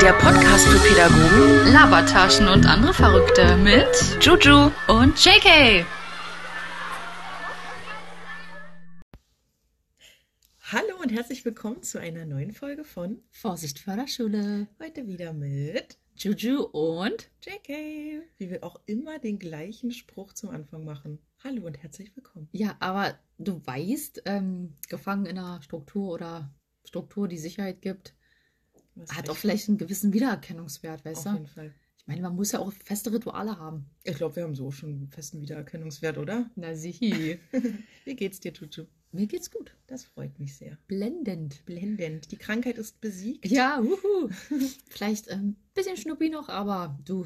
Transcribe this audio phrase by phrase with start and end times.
[0.00, 3.88] Der Podcast für Pädagogen Labertaschen und andere Verrückte mit
[4.20, 4.70] Juju.
[4.86, 5.84] und JK.
[10.70, 14.68] Hallo und herzlich willkommen zu einer neuen Folge von Vorsicht Förderschule.
[14.80, 20.84] heute wieder mit Juju und JK, wie wir auch immer den gleichen Spruch zum Anfang
[20.84, 21.18] machen.
[21.44, 22.48] Hallo und herzlich willkommen.
[22.52, 28.14] ja, aber du weißt, ähm, gefangen in einer Struktur oder Struktur, die Sicherheit gibt,
[28.94, 31.38] Was hat auch vielleicht einen gewissen Wiedererkennungswert, weißt Auf du?
[31.38, 31.74] jeden Fall.
[31.98, 33.90] Ich meine, man muss ja auch feste Rituale haben.
[34.04, 36.50] Ich glaube, wir haben so schon einen festen Wiedererkennungswert, oder?
[36.56, 37.38] Na sichi.
[38.04, 38.86] Wie geht's dir, Juju?
[39.16, 39.74] Mir geht's gut.
[39.86, 40.76] Das freut mich sehr.
[40.88, 41.64] Blendend.
[41.64, 42.30] Blendend.
[42.30, 43.46] Die Krankheit ist besiegt.
[43.46, 44.28] Ja, wuhu.
[44.90, 47.24] Vielleicht ein ähm, bisschen Schnuppi noch, aber du,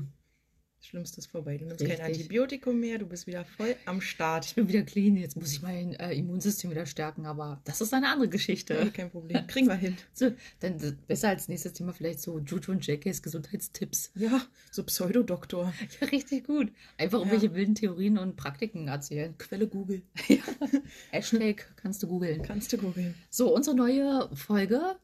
[0.83, 1.59] Schlimmstes vorbei.
[1.59, 2.01] Du nimmst kein.
[2.01, 4.47] Antibiotikum mehr, du bist wieder voll am Start.
[4.47, 5.15] ich bin wieder clean.
[5.17, 8.75] Jetzt muss ich mein äh, Immunsystem wieder stärken, aber das ist eine andere Geschichte.
[8.75, 9.47] Ja, kein Problem.
[9.47, 9.97] Kriegen wir hin.
[10.15, 14.11] So, dann äh, besser als nächstes Thema vielleicht so Juju und JKs Gesundheitstipps.
[14.15, 15.73] Ja, so Pseudodoktor.
[16.01, 16.73] Ja, richtig gut.
[16.97, 17.27] Einfach Ja.
[17.27, 19.37] irgendwelche wilden Theorien und Praktiken erzählen.
[19.37, 20.03] Quelle Google.
[21.11, 22.43] Hashtag kannst du googeln.
[22.43, 23.15] Kannst du googeln.
[23.29, 24.97] So, unsere neue Folge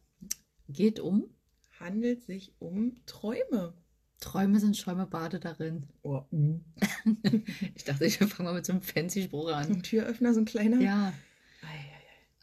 [0.69, 1.29] geht um
[1.79, 3.75] Handelt sich um Träume.
[4.21, 5.89] Träume sind Schäume, bade darin.
[6.03, 6.23] Oh,
[7.75, 9.67] Ich dachte, ich fange mal mit so einem fancy Spruch an.
[9.67, 10.81] Ein Türöffner, so ein kleiner.
[10.81, 11.13] Ja,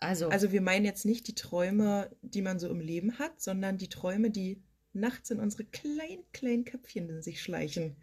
[0.03, 0.29] also.
[0.29, 3.87] Also wir meinen jetzt nicht die Träume, die man so im Leben hat, sondern die
[3.87, 7.95] Träume, die nachts in unsere kleinen, kleinen Köpfchen in sich schleichen.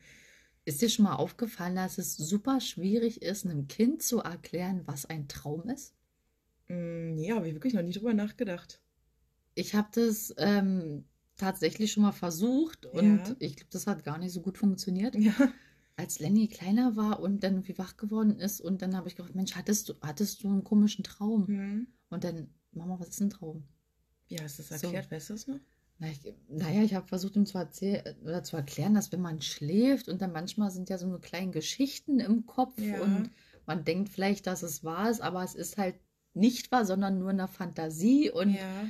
[0.64, 5.06] ist dir schon mal aufgefallen, dass es super schwierig ist, einem Kind zu erklären, was
[5.06, 5.94] ein Traum ist?
[6.68, 8.80] Mm, ja, habe ich wirklich noch nie drüber nachgedacht.
[9.54, 11.04] Ich habe das ähm,
[11.40, 13.36] tatsächlich schon mal versucht und Ja.
[13.38, 15.14] ich glaube, das hat gar nicht so gut funktioniert.
[15.16, 15.32] Ja.
[15.96, 19.34] Als Lenny kleiner war und dann irgendwie wach geworden ist und dann habe ich gedacht,
[19.34, 21.46] Mensch, hattest du, hattest du einen komischen Traum?
[21.46, 21.86] Hm.
[22.08, 23.64] Und dann, Mama, was ist ein Traum?
[24.28, 24.86] Wie hast du das So.
[24.86, 25.10] erklärt?
[25.10, 25.58] Weißt du es noch?
[25.98, 29.42] Na, ich, naja, ich habe versucht, ihm zu erzählen oder zu erklären, dass wenn man
[29.42, 33.02] schläft und dann manchmal sind ja so eine kleinen Geschichten im Kopf Ja.
[33.02, 33.30] und
[33.66, 35.96] man denkt vielleicht, dass es wahr ist, aber es ist halt
[36.32, 38.30] nicht wahr, sondern nur eine Fantasie.
[38.30, 38.88] Und ja.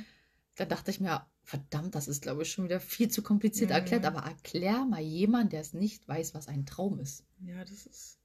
[0.55, 3.75] da dachte ich mir, verdammt, das ist, glaube ich, schon wieder viel zu kompliziert Mhm.
[3.75, 4.05] erklärt.
[4.05, 7.23] Aber erklär mal jemand, der es nicht weiß, was ein Traum ist.
[7.45, 8.19] Ja, das ist,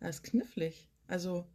[0.00, 0.88] das ist knifflig.
[1.06, 1.46] Also,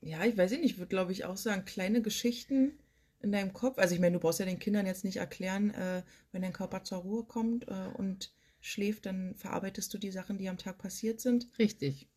[0.00, 2.78] ja, ich weiß nicht, ich würde, glaube ich, auch sagen, kleine Geschichten
[3.20, 3.78] in deinem Kopf.
[3.78, 6.02] Also, ich meine, du brauchst ja den Kindern jetzt nicht erklären, äh,
[6.32, 10.48] wenn dein Körper zur Ruhe kommt äh, und schläft, dann verarbeitest du die Sachen, die
[10.48, 11.48] am Tag passiert sind.
[11.58, 12.08] Richtig.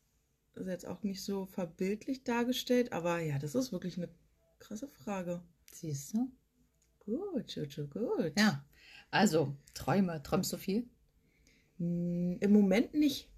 [0.53, 4.09] Das ist jetzt auch nicht so verbildlich dargestellt, aber ja, das ist wirklich eine
[4.59, 5.41] krasse Frage.
[5.71, 6.31] Siehst du?
[7.07, 8.33] Gut, Jojo, gut.
[8.37, 8.65] Ja.
[9.11, 10.21] Also, Träume.
[10.23, 10.89] Träumst du viel?
[11.77, 13.29] Hm, Im Moment nicht.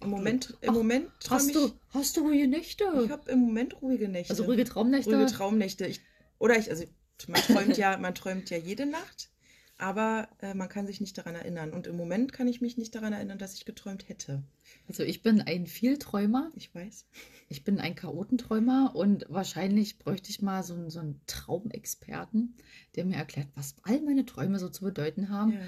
[0.00, 1.54] Im Moment, im Ach, Moment träume Hast ich.
[1.54, 2.84] du, hast du ruhige Nächte?
[3.04, 4.30] Ich habe im Moment ruhige Nächte.
[4.32, 5.14] also ruhige Traumnächte?
[5.14, 5.86] ruhige Traumnächte.
[5.86, 6.00] Ich,
[6.38, 6.84] oder ich, also
[7.28, 9.30] man träumt ja, man träumt ja jede Nacht,
[9.78, 11.72] aber äh, man kann sich nicht daran erinnern.
[11.72, 14.42] Und im Moment kann ich mich nicht daran erinnern, dass ich geträumt hätte.
[14.88, 16.52] Also ich bin ein Vielträumer.
[16.54, 17.06] Ich weiß.
[17.48, 22.56] Ich bin ein Chaotenträumer und wahrscheinlich bräuchte ich mal so einen, so einen Traumexperten,
[22.94, 25.52] der mir erklärt, was all meine Träume so zu bedeuten haben.
[25.52, 25.60] Ja.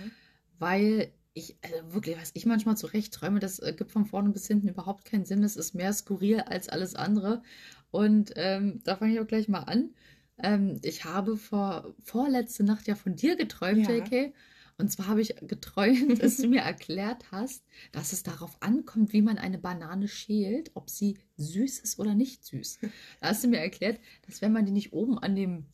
[0.58, 4.46] Weil ich, also wirklich, was ich manchmal zurecht träume, das äh, gibt von vorne bis
[4.46, 5.42] hinten überhaupt keinen Sinn.
[5.42, 7.42] Das ist mehr skurril als alles andere.
[7.90, 9.90] Und ähm, da fange ich auch gleich mal an.
[10.38, 13.94] Ähm, ich habe vor vorletzte Nacht ja von dir geträumt, Ja.
[13.96, 14.34] JK.
[14.76, 19.22] Und zwar habe ich geträumt, dass du mir erklärt hast, dass es darauf ankommt, wie
[19.22, 22.78] man eine Banane schält, ob sie süß ist oder nicht süß.
[23.20, 25.66] Da hast du mir erklärt, dass wenn man die nicht oben an dem,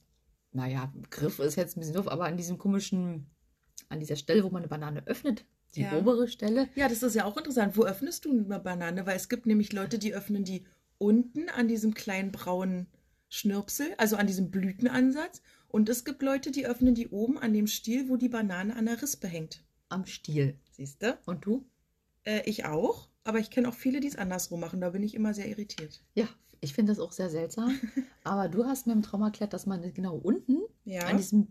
[0.53, 3.27] naja, Griff ist jetzt ein bisschen doof, aber an diesem komischen,
[3.89, 5.97] an dieser Stelle, wo man eine Banane öffnet, die Ja.
[5.97, 7.77] obere Stelle, ja, das ist ja auch interessant.
[7.79, 9.07] Wo öffnest du eine Banane?
[9.07, 10.65] Weil es gibt nämlich Leute, die öffnen die
[10.99, 12.87] unten an diesem kleinen braunen
[13.31, 15.41] Schnürpsel, also an diesem Blütenansatz.
[15.69, 18.87] Und es gibt Leute, die öffnen die oben an dem Stiel, wo die Banane an
[18.87, 19.65] der Rispe hängt.
[19.89, 20.59] am Stiel.
[20.73, 21.17] Siehst du?
[21.27, 21.65] Und du?
[22.25, 23.09] Äh, ich auch.
[23.25, 24.81] Aber ich kenne auch viele, die es andersrum machen.
[24.81, 26.03] Da bin ich immer sehr irritiert.
[26.15, 26.29] Ja,
[26.61, 27.79] ich finde das auch sehr seltsam.
[28.25, 31.07] aber du hast mir im Traum erklärt, dass man genau unten Ja.
[31.07, 31.47] an diesem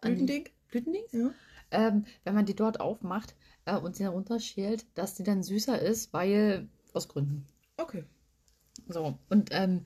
[0.00, 0.48] an Blütending?
[0.70, 1.30] Blütendings, Ja.
[1.70, 3.34] ähm, wenn man die dort aufmacht
[3.64, 7.46] äh, und sie herunterschält, dass die dann süßer ist, weil aus Gründen.
[7.76, 8.04] Okay.
[8.88, 9.84] So, und ähm,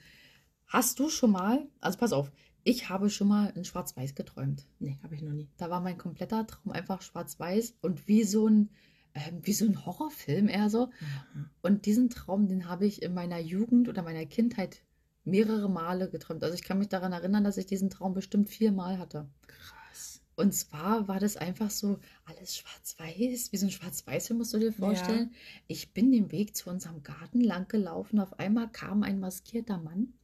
[0.71, 2.33] hast du schon mal, also pass auf,
[2.63, 4.67] ich habe schon mal in Schwarz-Weiß geträumt.
[4.79, 5.49] Nee, habe ich noch nie.
[5.57, 8.71] Da war mein kompletter Traum einfach schwarz-weiß und wie so ein,
[9.15, 10.87] ähm, wie so ein Horrorfilm eher so.
[11.35, 11.51] Mhm.
[11.63, 14.83] Und diesen Traum, den habe ich in meiner Jugend oder meiner Kindheit
[15.25, 16.45] mehrere Male geträumt.
[16.45, 19.29] Also ich kann mich daran erinnern, dass ich diesen Traum bestimmt viermal hatte.
[19.47, 20.23] Krass.
[20.37, 24.73] Und zwar war das einfach so alles schwarz-weiß, wie so ein Schwarz-Weiß-Film musst du dir
[24.73, 25.33] vorstellen.
[25.67, 28.21] Ich bin den Weg zu unserem Garten lang gelaufen.
[28.21, 30.15] Auf einmal kam ein maskierter Mann,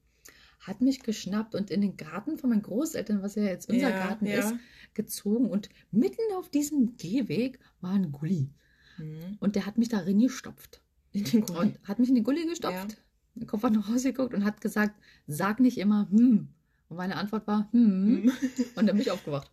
[0.66, 4.06] hat mich geschnappt und in den Garten von meinen Großeltern, was ja jetzt unser Ja,
[4.06, 4.38] Garten ja.
[4.38, 4.54] ist,
[4.94, 5.48] gezogen.
[5.48, 8.50] Und mitten auf diesem Gehweg war ein Gully.
[8.98, 9.36] Mhm.
[9.38, 10.80] Und der hat mich darin gestopft.
[11.12, 11.58] In den Gully.
[11.58, 12.98] Und hat mich in die Gully gestopft.
[13.34, 16.48] Den Kopf hat noch rausgeguckt und hat gesagt, sag nicht immer hm.
[16.88, 18.22] Und meine Antwort war hm.
[18.22, 18.32] Mhm.
[18.74, 19.50] Und dann bin ich aufgewacht.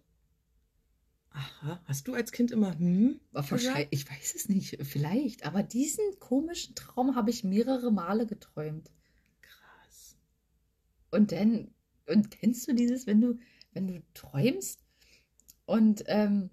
[1.31, 3.19] Aha, hast du als Kind immer hm?
[3.31, 5.45] Wahrscheinlich, ich weiß es nicht, vielleicht.
[5.45, 8.89] Aber diesen komischen Traum habe ich mehrere Male geträumt.
[11.13, 11.71] Und dann,
[12.07, 13.37] und kennst du dieses, wenn du,
[13.71, 14.83] wenn du träumst
[15.65, 16.49] und ähm,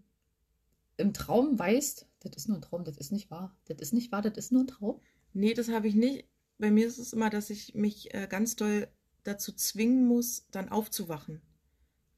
[0.99, 3.57] im Traum weißt, das ist nur ein Traum, das ist nicht wahr.
[3.65, 5.01] Das ist nicht wahr, das ist nur ein Traum.
[5.33, 6.29] Nee, das habe ich nicht.
[6.59, 8.89] Bei mir ist es immer, dass ich mich äh, ganz doll
[9.23, 11.41] dazu zwingen muss, dann aufzuwachen.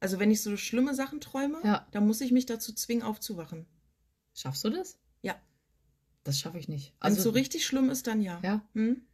[0.01, 1.87] Also wenn ich so schlimme Sachen träume, Ja.
[1.91, 3.65] dann muss ich mich dazu zwingen, aufzuwachen.
[4.33, 4.99] Schaffst du das?
[5.21, 5.41] Ja.
[6.25, 6.93] Das schaffe ich nicht.
[7.01, 8.41] Wenn es so richtig schlimm ist, dann ja.
[8.43, 9.05] Ja, Hm?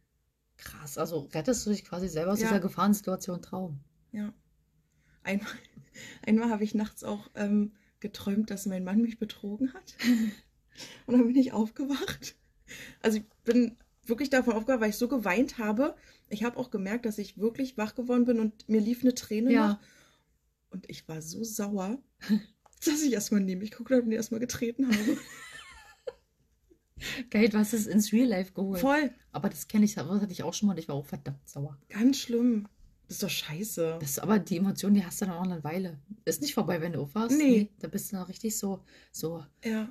[0.60, 0.98] Krass.
[0.98, 2.48] Also rettest du dich quasi selber aus Ja.
[2.48, 3.80] dieser Gefahrensituation Traum.
[4.12, 4.32] Ja.
[5.22, 5.48] Einmal,
[6.26, 9.96] einmal habe ich nachts auch ähm, geträumt, dass mein Mann mich betrogen hat.
[11.06, 12.36] Und dann bin ich aufgewacht.
[13.02, 15.94] Also ich bin wirklich davon aufgewacht, weil ich so geweint habe.
[16.28, 19.52] Ich habe auch gemerkt, dass ich wirklich wach geworden bin und mir lief eine Träne
[19.52, 19.68] Ja.
[19.68, 19.78] noch.
[20.70, 21.98] Und ich war so sauer,
[22.84, 25.18] dass ich erstmal neben mich geguckt habe und erstmal getreten habe.
[27.30, 28.80] Geil, du hast es ins Real Life geholt.
[28.80, 29.10] Voll.
[29.32, 31.48] Aber das kenne ich, das hatte ich auch schon mal und ich war auch verdammt
[31.48, 31.78] sauer.
[31.88, 32.68] Ganz schlimm.
[33.06, 33.98] Das ist doch scheiße.
[34.00, 35.98] Das ist aber die Emotion, die hast du dann auch eine Weile.
[36.24, 37.36] Ist nicht vorbei, wenn du aufwachst.
[37.36, 37.68] Nee.
[37.80, 39.90] Da bist du noch richtig so, so, ja.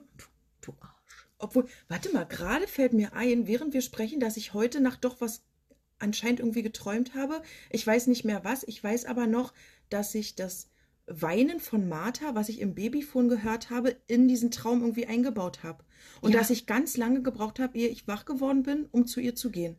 [0.61, 1.27] du Arsch.
[1.37, 5.19] Obwohl, warte mal, gerade fällt mir ein, während wir sprechen, dass ich heute Nacht doch
[5.19, 5.41] was
[5.99, 7.41] anscheinend irgendwie geträumt habe.
[7.69, 8.63] Ich weiß nicht mehr was.
[8.63, 9.53] Ich weiß aber noch,
[9.89, 10.69] dass ich das
[11.07, 15.83] Weinen von Martha, was ich im Babyphone gehört habe, in diesen Traum irgendwie eingebaut habe.
[16.21, 16.39] Und Ja.
[16.39, 19.49] dass ich ganz lange gebraucht habe, ehe ich wach geworden bin, um zu ihr zu
[19.51, 19.75] gehen.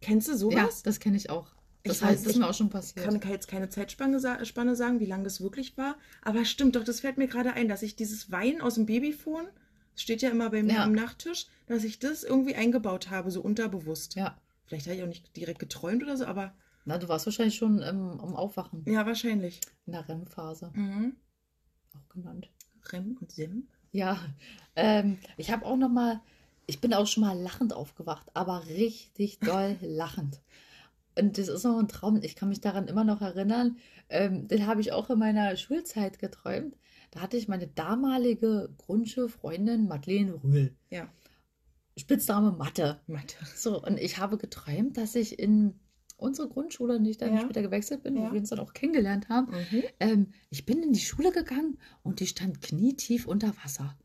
[0.00, 0.82] Kennst du Ja, sowas?
[0.82, 1.54] das kenne ich auch.
[1.82, 3.20] Das Ich heißt, weiß, das ist ich mir auch schon passiert.
[3.20, 5.96] kann jetzt keine Zeitspanne sa Spanne sagen, wie lange das wirklich war.
[6.22, 9.46] Aber stimmt doch, das fällt mir gerade ein, dass ich dieses Weinen aus dem Babyphone,
[9.92, 10.84] das steht ja immer bei mir Ja.
[10.84, 14.14] am Nachttisch, dass ich das irgendwie eingebaut habe, so unterbewusst.
[14.16, 14.38] ja.
[14.66, 16.54] Vielleicht habe ich auch nicht direkt geträumt oder so, aber
[16.86, 18.82] Na, du warst wahrscheinlich schon ähm, am Aufwachen.
[18.86, 19.60] ja, wahrscheinlich.
[19.84, 21.16] In der REM-Phase, Mhm.
[21.94, 22.50] auch genannt.
[22.90, 23.68] Rem und Sim.
[23.94, 24.18] Ja,
[24.74, 26.20] ähm, ich habe auch noch mal,
[26.66, 30.42] ich bin auch schon mal lachend aufgewacht, aber richtig doll lachend.
[31.16, 32.20] Und das ist auch ein Traum.
[32.20, 33.76] Ich kann mich daran immer noch erinnern.
[34.08, 36.76] Ähm, den habe ich auch in meiner Schulzeit geträumt.
[37.12, 40.74] Da hatte ich meine damalige Grundschulfreundin Madeleine Rühl.
[40.90, 41.08] Ja.
[41.96, 43.00] Spitzname Mathe.
[43.06, 43.36] Mathe.
[43.54, 45.78] So, und ich habe geträumt, dass ich in
[46.24, 47.40] unsere Grundschule, in die ich dann Ja.
[47.42, 48.28] später gewechselt bin, Ja.
[48.28, 49.82] wo wir uns dann auch kennengelernt haben, Mhm.
[50.00, 53.96] ähm, ich bin in die Schule gegangen und die stand knietief unter Wasser.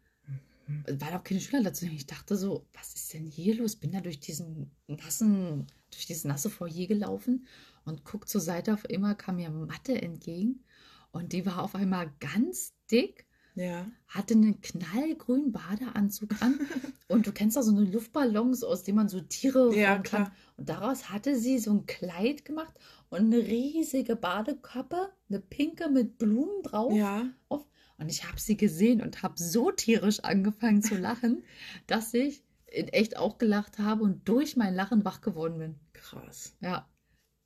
[0.67, 0.83] Mhm.
[0.85, 1.85] Es waren auch keine Schüler dazu.
[1.85, 3.75] Ich dachte so, was ist denn hier los?
[3.75, 7.47] Bin da durch diesen nassen, durch dieses nasse Foyer gelaufen
[7.85, 8.73] und guck zur Seite.
[8.73, 10.63] Auf einmal kam mir Matte entgegen
[11.11, 13.25] und die war auf einmal ganz dick,
[13.59, 13.85] Ja.
[14.07, 16.59] hatte einen knallgrünen Badeanzug an
[17.09, 20.03] und du kennst doch so eine Luftballons, aus denen man so Tiere Ja, kann.
[20.03, 20.31] klar.
[20.57, 22.73] Und daraus hatte sie so ein Kleid gemacht
[23.09, 26.93] und eine riesige Badekappe, eine pinke mit Blumen drauf.
[26.93, 27.27] Ja.
[27.49, 27.65] auf.
[27.97, 31.43] Und ich habe sie gesehen und habe so tierisch angefangen zu lachen,
[31.87, 35.75] dass ich in echt auch gelacht habe und durch mein Lachen wach geworden bin.
[35.91, 36.55] Krass.
[36.61, 36.87] Ja,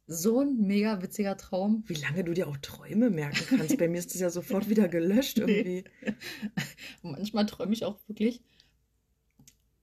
[0.05, 1.83] so ein mega witziger Traum.
[1.87, 3.77] Wie lange du dir auch Träume merken kannst.
[3.77, 5.85] Bei mir ist das ja sofort wieder gelöscht irgendwie.
[7.01, 8.43] Manchmal träume ich auch wirklich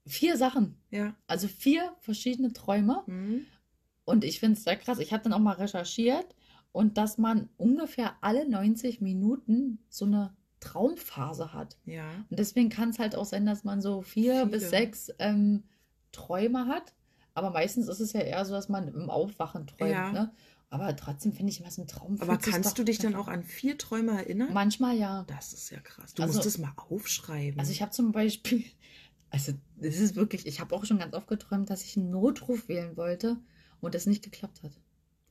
[0.06, 0.76] vier Sachen.
[0.90, 1.16] Ja.
[1.26, 3.02] Also vier verschiedene Träume.
[3.06, 3.46] Mhm.
[4.04, 4.98] Und ich finde es sehr krass.
[4.98, 6.34] Ich habe dann auch mal recherchiert
[6.72, 11.78] und dass man ungefähr alle 90 Minuten so eine Traumphase hat.
[11.86, 12.08] Ja.
[12.28, 14.46] Und deswegen kann es halt auch sein, dass man so vier Viele.
[14.46, 15.64] bis sechs ähm,
[16.12, 16.94] Träume hat.
[17.34, 19.90] Aber meistens ist es ja eher so, dass man im Aufwachen träumt.
[19.92, 20.12] Ja.
[20.12, 20.32] Ne?
[20.68, 22.16] Aber trotzdem finde ich immer so ein Traum.
[22.20, 24.52] Aber kannst du dich dann auch an vier Träume erinnern?
[24.52, 25.25] Manchmal ja.
[25.26, 26.14] Das ist ja krass.
[26.14, 27.58] Du Also- musst es mal aufschreiben.
[27.58, 28.64] Also ich habe zum Beispiel,
[29.30, 32.68] also das ist wirklich, ich habe auch schon ganz oft geträumt, dass ich einen Notruf
[32.68, 33.37] wählen wollte
[33.80, 34.72] und das nicht geklappt hat.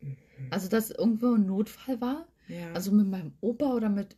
[0.01, 0.17] Mhm.
[0.49, 2.71] Also dass irgendwo ein Notfall war, ja.
[2.73, 4.17] also mit meinem Opa oder mit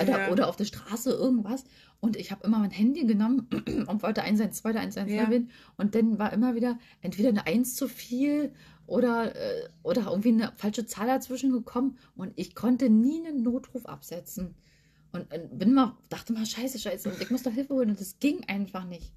[0.00, 0.30] oder, Ja.
[0.30, 1.64] oder auf der Straße irgendwas
[2.00, 3.48] und ich habe immer mein Handy genommen
[3.88, 5.28] und wollte 112 oder 110 Ja.
[5.30, 8.52] wählen und dann war immer wieder entweder eine 1 zu viel
[8.86, 13.86] oder, äh, oder irgendwie eine falsche Zahl dazwischen gekommen und ich konnte nie einen Notruf
[13.86, 14.54] absetzen.
[15.12, 18.00] Und, und bin mal, dachte mal, scheiße, scheiße, und ich muss doch Hilfe holen und
[18.00, 19.12] das ging einfach nicht.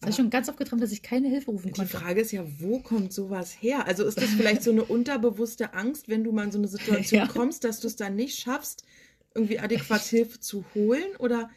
[0.00, 1.98] Das habe ich schon ganz oft geträumt, dass ich keine Hilfe rufen Die konnte.
[1.98, 3.86] Frage ist ja, wo kommt sowas her?
[3.86, 7.20] Also ist das vielleicht so eine unterbewusste Angst, wenn du mal in so eine Situation
[7.26, 7.26] Ja.
[7.28, 8.84] kommst, dass du es dann nicht schaffst,
[9.34, 11.04] irgendwie adäquat Hilfe zu holen?
[11.18, 11.50] Oder,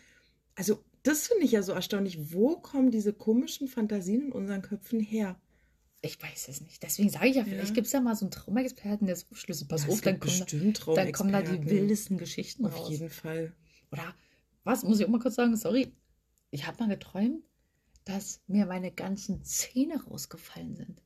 [0.55, 2.33] also, das finde ich ja so erstaunlich.
[2.33, 5.39] Wo kommen diese komischen Fantasien in unseren Köpfen her?
[6.01, 6.83] Ich weiß es nicht.
[6.83, 7.73] Deswegen sage ich ja, vielleicht Ja.
[7.75, 9.67] gibt es ja mal so einen Traumexperten, der ist Schlüssel.
[9.69, 12.89] Pass auf, dann kommen, da, dann kommen da die wildesten Geschichten Auf raus.
[12.89, 13.53] jeden Fall.
[13.89, 14.13] Oder
[14.65, 15.93] was, muss ich auch mal kurz sagen, sorry.
[16.51, 17.41] Ich habe mal geträumt,
[18.05, 21.01] dass mir meine ganzen Zähne rausgefallen sind.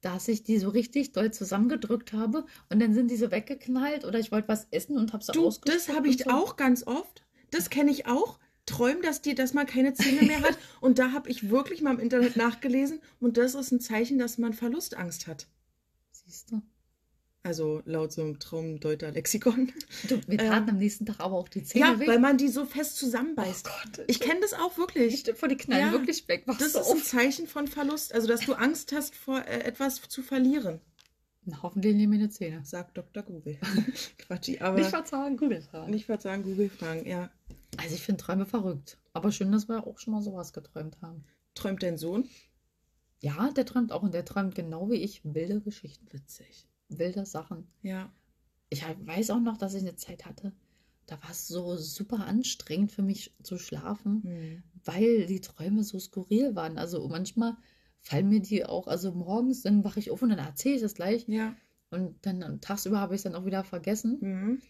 [0.00, 4.18] Dass ich die so richtig doll zusammengedrückt habe und dann sind die so weggeknallt oder
[4.18, 6.30] ich wollte was essen und habe sie ausgespuckt das habe ich so.
[6.30, 7.24] auch ganz oft.
[7.50, 8.38] Das kenne ich auch.
[8.66, 10.58] Träumen, dass, die, dass man keine Zähne mehr hat.
[10.80, 13.00] Und da habe ich wirklich mal im Internet nachgelesen.
[13.20, 15.48] Und das ist ein Zeichen, dass man Verlustangst hat.
[16.10, 16.62] Siehst du?
[17.44, 19.72] Also laut so einem Traumdeuter-Lexikon.
[20.08, 22.06] du wir Ähm, taten am nächsten Tag aber auch die Zähne Ja, weg.
[22.08, 23.66] weil man die so fest zusammenbeißt.
[23.68, 25.20] oh Gott, Ich kenne das auch wirklich.
[25.20, 26.44] Stimmt, vor die knallen Ja, wirklich weg.
[26.46, 27.04] Das ist ein auf.
[27.04, 28.14] Zeichen von Verlust.
[28.14, 30.80] Also, dass du Angst hast, vor äh, etwas zu verlieren,
[31.44, 32.64] Na, hoffentlich nehmen meine Zähne.
[32.64, 33.24] sagt Dr.
[33.24, 33.58] Google.
[34.18, 35.98] Quatschi, aber Nicht nicht, verzagen, Google fragen.
[35.98, 37.08] verzagen, Google fragen.
[37.08, 37.30] Ja.
[37.76, 38.98] Also ich finde Träume verrückt.
[39.14, 41.24] Aber schön, dass wir auch schon mal sowas geträumt haben.
[41.56, 42.28] Träumt dein Sohn?
[43.20, 46.68] Ja, der träumt auch und der träumt genau wie ich wilde Geschichten, Witzig.
[46.98, 47.66] Wilde Sachen.
[47.82, 48.12] Ja.
[48.70, 50.52] Ich weiß auch noch, dass ich eine Zeit hatte,
[51.06, 54.62] da war es so super anstrengend für mich zu schlafen, Hm.
[54.84, 56.78] weil die Träume so skurril waren.
[56.78, 57.56] Also manchmal
[58.00, 60.94] fallen mir die auch, also morgens, dann wache ich auf und dann erzähle ich das
[60.94, 61.54] gleich Ja.
[61.90, 64.18] und dann tagsüber habe ich es dann auch wieder vergessen.
[64.20, 64.62] Mhm.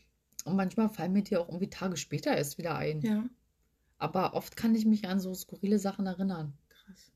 [0.45, 3.01] Und manchmal fallen mir die auch irgendwie Tage später erst wieder ein.
[3.03, 3.25] Ja.
[3.99, 6.55] Aber oft kann ich mich an so skurrile Sachen erinnern.
[6.69, 7.13] Krass.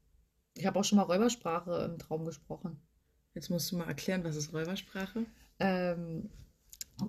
[0.54, 2.78] Ich habe auch schon mal Räubersprache im Traum gesprochen.
[3.36, 5.26] Jetzt musst du mal erklären, was ist Räubersprache?
[5.60, 6.30] Ähm,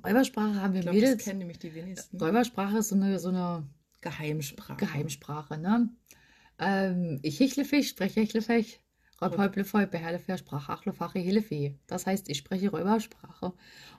[0.05, 1.23] Räubersprache haben wir Ich glaube, das Mädels.
[1.23, 2.17] kennen nämlich die wenigsten.
[2.17, 3.65] Räubersprache ist so eine, so eine
[4.01, 4.75] Geheimsprache.
[4.75, 5.89] Geheimsprache, ne?
[6.59, 8.81] Ähm, ich hichlefich, spreche hechlefech,
[9.21, 11.75] räubhäublefeu, beherlefech, sprach achlefach, helefeh.
[11.87, 13.53] Das heißt, ich spreche Räubersprache.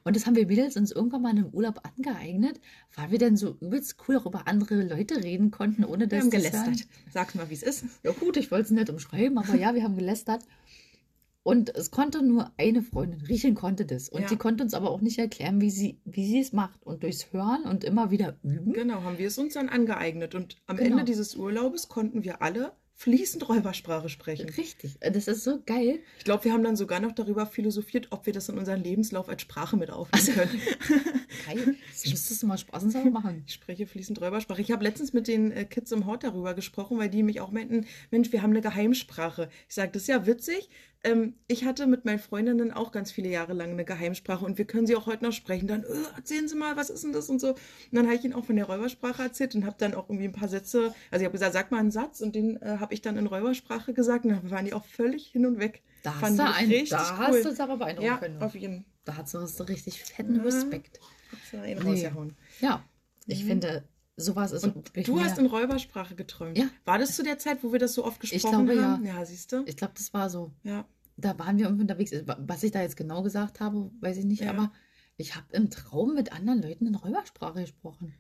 [0.05, 2.61] Und das haben wir Mädels uns irgendwann mal im Urlaub angeeignet,
[2.95, 6.21] weil wir dann so übelst cool auch über andere Leute reden konnten, ohne Wir dass
[6.21, 6.89] haben das gelästert.
[7.11, 7.87] Sag's mal, wie es ist.
[8.03, 10.43] Ja gut, ich wollte es nicht umschreiben, aber ja, wir haben gelästert.
[11.43, 14.09] Und es konnte nur eine Freundin, Riecheln konnte das.
[14.09, 14.29] Und Ja.
[14.29, 16.83] die konnte uns aber auch nicht erklären, wie sie, wie sie es macht.
[16.85, 18.73] Und durchs Hören und immer wieder üben.
[18.75, 20.35] Genau, haben wir es uns dann angeeignet.
[20.35, 20.91] Und am Genau.
[20.91, 24.49] Ende dieses Urlaubes konnten wir alle fließend Räubersprache sprechen.
[24.49, 24.97] Richtig.
[25.01, 26.01] Das ist so geil.
[26.19, 29.29] Ich glaube, wir haben dann sogar noch darüber philosophiert, ob wir das in unseren Lebenslauf
[29.29, 30.61] als Sprache mit aufnehmen können.
[31.47, 31.77] Geil.
[31.93, 33.45] Das müsstest du mal spaßenshalber machen.
[33.47, 34.61] Ich spreche fließend Räubersprache.
[34.61, 37.53] Ich habe letztens mit den äh, Kids im Hort darüber gesprochen, weil die mich auch
[37.53, 39.49] meinten, Mensch, wir haben eine Geheimsprache.
[39.69, 40.69] Ich sage, das ist ja witzig.
[41.05, 44.65] Ähm, ich hatte mit meinen Freundinnen auch ganz viele Jahre lang eine Geheimsprache und wir
[44.65, 45.69] können sie auch heute noch sprechen.
[45.69, 45.87] Dann, äh,
[46.17, 47.51] erzählen Sie mal, was ist denn das und so.
[47.51, 47.59] Und
[47.93, 50.33] dann habe ich ihnen auch von der Räubersprache erzählt und habe dann auch irgendwie ein
[50.33, 53.01] paar Sätze, also ich habe gesagt, sag mal einen Satz und den äh, habe ich
[53.01, 55.83] dann in Räubersprache gesagt und dann waren die auch völlig hin und weg.
[56.03, 57.27] Da Fanden hast du ein, richtig da cool.
[57.27, 58.43] hast du es aber beeindrucken Ja, können.
[58.43, 60.43] auf jeden Da hast du so richtig fetten Ja.
[60.43, 60.99] Respekt.
[61.51, 61.61] Fall.
[61.61, 61.91] Einen Nee.
[61.91, 62.37] rausgehauen.
[62.61, 62.83] Ja,
[63.27, 63.49] ich Mhm.
[63.49, 63.89] finde,
[64.19, 66.59] sowas ist Und du mehr- hast in Räubersprache geträumt.
[66.59, 66.69] Ja.
[66.85, 69.05] War das zu der Zeit, wo wir das so oft Ich gesprochen glaube, haben?
[69.07, 69.15] ja.
[69.19, 69.63] Ja, siehst du?
[69.67, 70.53] Ich glaube, das war so.
[70.65, 70.87] Ja.
[71.17, 72.13] Da waren wir irgendwie unterwegs.
[72.39, 74.51] Was ich da jetzt genau gesagt habe, weiß ich nicht, Ja.
[74.51, 74.73] aber
[75.17, 78.15] ich habe im Traum mit anderen Leuten in Räubersprache gesprochen.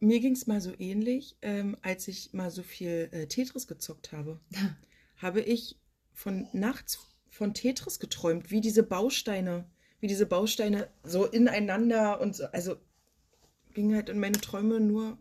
[0.00, 4.12] Mir ging es mal so ähnlich, ähm, als ich mal so viel äh, Tetris gezockt
[4.12, 4.40] habe.
[5.16, 5.78] habe ich
[6.12, 6.98] von nachts
[7.30, 9.64] von Tetris geträumt, wie diese Bausteine,
[10.00, 12.44] wie diese Bausteine so ineinander und so.
[12.46, 12.76] Also
[13.72, 15.16] ging halt in meine Träume nur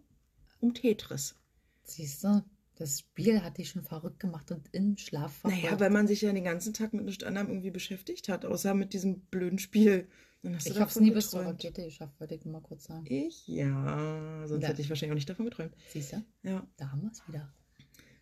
[0.61, 1.35] um Tetris.
[1.83, 2.43] Siehst du,
[2.75, 5.63] das Spiel hat dich schon verrückt gemacht und im Schlaf verfolgt.
[5.63, 8.73] Naja, weil man sich ja den ganzen Tag mit nichts anderem irgendwie beschäftigt hat, außer
[8.73, 10.07] mit diesem blöden Spiel.
[10.43, 11.63] Ich habe es nie bis zur geträumt.
[11.63, 13.05] Rakete geschafft, wollte ich nur mal kurz sagen.
[13.07, 13.47] Ich?
[13.47, 14.69] Ja, sonst Ja.
[14.69, 15.75] hätte ich wahrscheinlich auch nicht davon geträumt.
[15.89, 16.65] Siehst du, Ja.
[16.77, 17.53] da haben wir es wieder.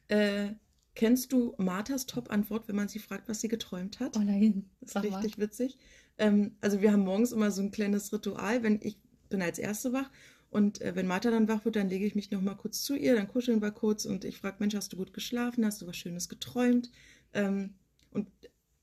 [0.09, 0.55] Äh,
[0.95, 4.17] kennst du Marthas Top-Antwort, wenn man sie fragt, was sie geträumt hat?
[4.17, 5.17] Oh nein, Das ist sag mal.
[5.19, 5.77] richtig witzig.
[6.17, 9.93] Ähm, also wir haben morgens immer so ein kleines Ritual, wenn ich bin als Erste
[9.93, 10.09] wach
[10.49, 12.95] und äh, wenn Martha dann wach wird, dann lege ich mich noch mal kurz zu
[12.95, 15.65] ihr, dann kuscheln wir kurz und ich frage, Mensch, hast du gut geschlafen?
[15.65, 16.91] Hast du was Schönes geträumt?
[17.33, 17.75] Ähm,
[18.11, 18.27] und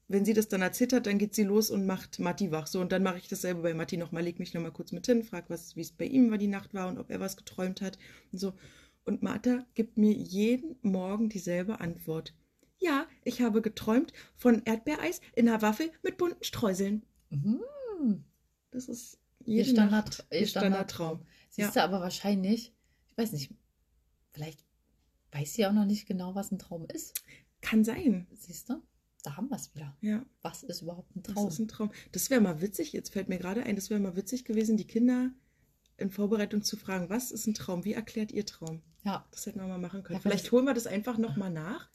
[0.08, 2.68] wenn sie das dann erzählt hat, dann geht sie los und macht Matti wach.
[2.68, 5.25] So, und dann mache ich dasselbe bei Matti nochmal, leg mich nochmal kurz mit hin,
[5.25, 7.99] frage, wie es bei ihm war die Nacht war und ob er was geträumt hat
[8.30, 8.54] und so.
[9.04, 12.35] Und Martha gibt mir jeden Morgen dieselbe Antwort.
[12.78, 17.02] Ja, ich habe geträumt von Erdbeereis in einer Waffel mit bunten Streuseln.
[17.30, 18.25] Mhm.
[18.70, 21.18] Das ist Ihr jede Standard, Nacht ihr ihr Standardtraum.
[21.18, 21.26] Standardtraum.
[21.64, 22.72] Siehst du, aber wahrscheinlich,
[23.10, 23.50] ich weiß nicht,
[24.32, 24.64] vielleicht
[25.32, 27.20] weiß sie auch noch nicht genau, was ein Traum ist.
[27.60, 28.26] Kann sein.
[28.34, 28.82] Siehst du,
[29.22, 29.96] da haben wir es wieder.
[30.00, 31.48] Ja, Was ist überhaupt ein Traum?
[31.48, 31.90] ist ein Traum.
[32.12, 34.86] Das wäre mal witzig, jetzt fällt mir gerade ein, das wäre mal witzig gewesen, die
[34.86, 35.30] Kinder
[35.96, 37.84] in Vorbereitung zu fragen, was ist ein Traum?
[37.84, 38.82] Wie erklärt ihr Traum?
[39.04, 40.16] ja, Das hätten wir mal machen können.
[40.16, 41.88] Ja, Vielleicht vielleicht- holen wir das einfach nochmal nach.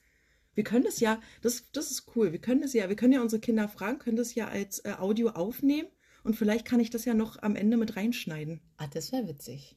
[0.54, 2.32] Wir können das ja, das, das ist cool.
[2.32, 4.94] Wir können das ja, wir können ja unsere Kinder fragen, können das ja als äh,
[4.98, 5.88] Audio aufnehmen
[6.22, 8.60] und vielleicht kann ich das ja noch am Ende mit reinschneiden.
[8.76, 9.76] ah, das wäre witzig.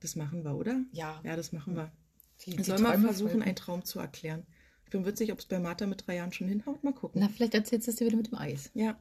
[0.00, 0.84] Das machen wir, oder?
[0.92, 1.20] Ja.
[1.24, 1.92] Ja, das machen wir.
[2.44, 4.46] Die, die soll mal versuchen, einen Traum zu erklären.
[4.84, 6.84] Ich bin witzig, ob es bei Martha mit drei Jahren schon hinhaut.
[6.84, 7.20] Mal gucken.
[7.20, 8.70] Na, vielleicht erzählst du es dir wieder mit dem Eis.
[8.74, 8.98] Ja.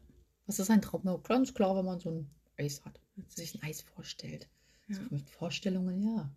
[0.48, 1.01] Was ist ein Traum?
[1.03, 3.00] Na, ganz klar, wenn man so ein Eis hat.
[3.15, 3.51] Witzig.
[3.51, 4.50] Sich ein Eis vorstellt.
[4.88, 4.95] Ja.
[4.95, 6.31] So mit Vorstellungen, ja.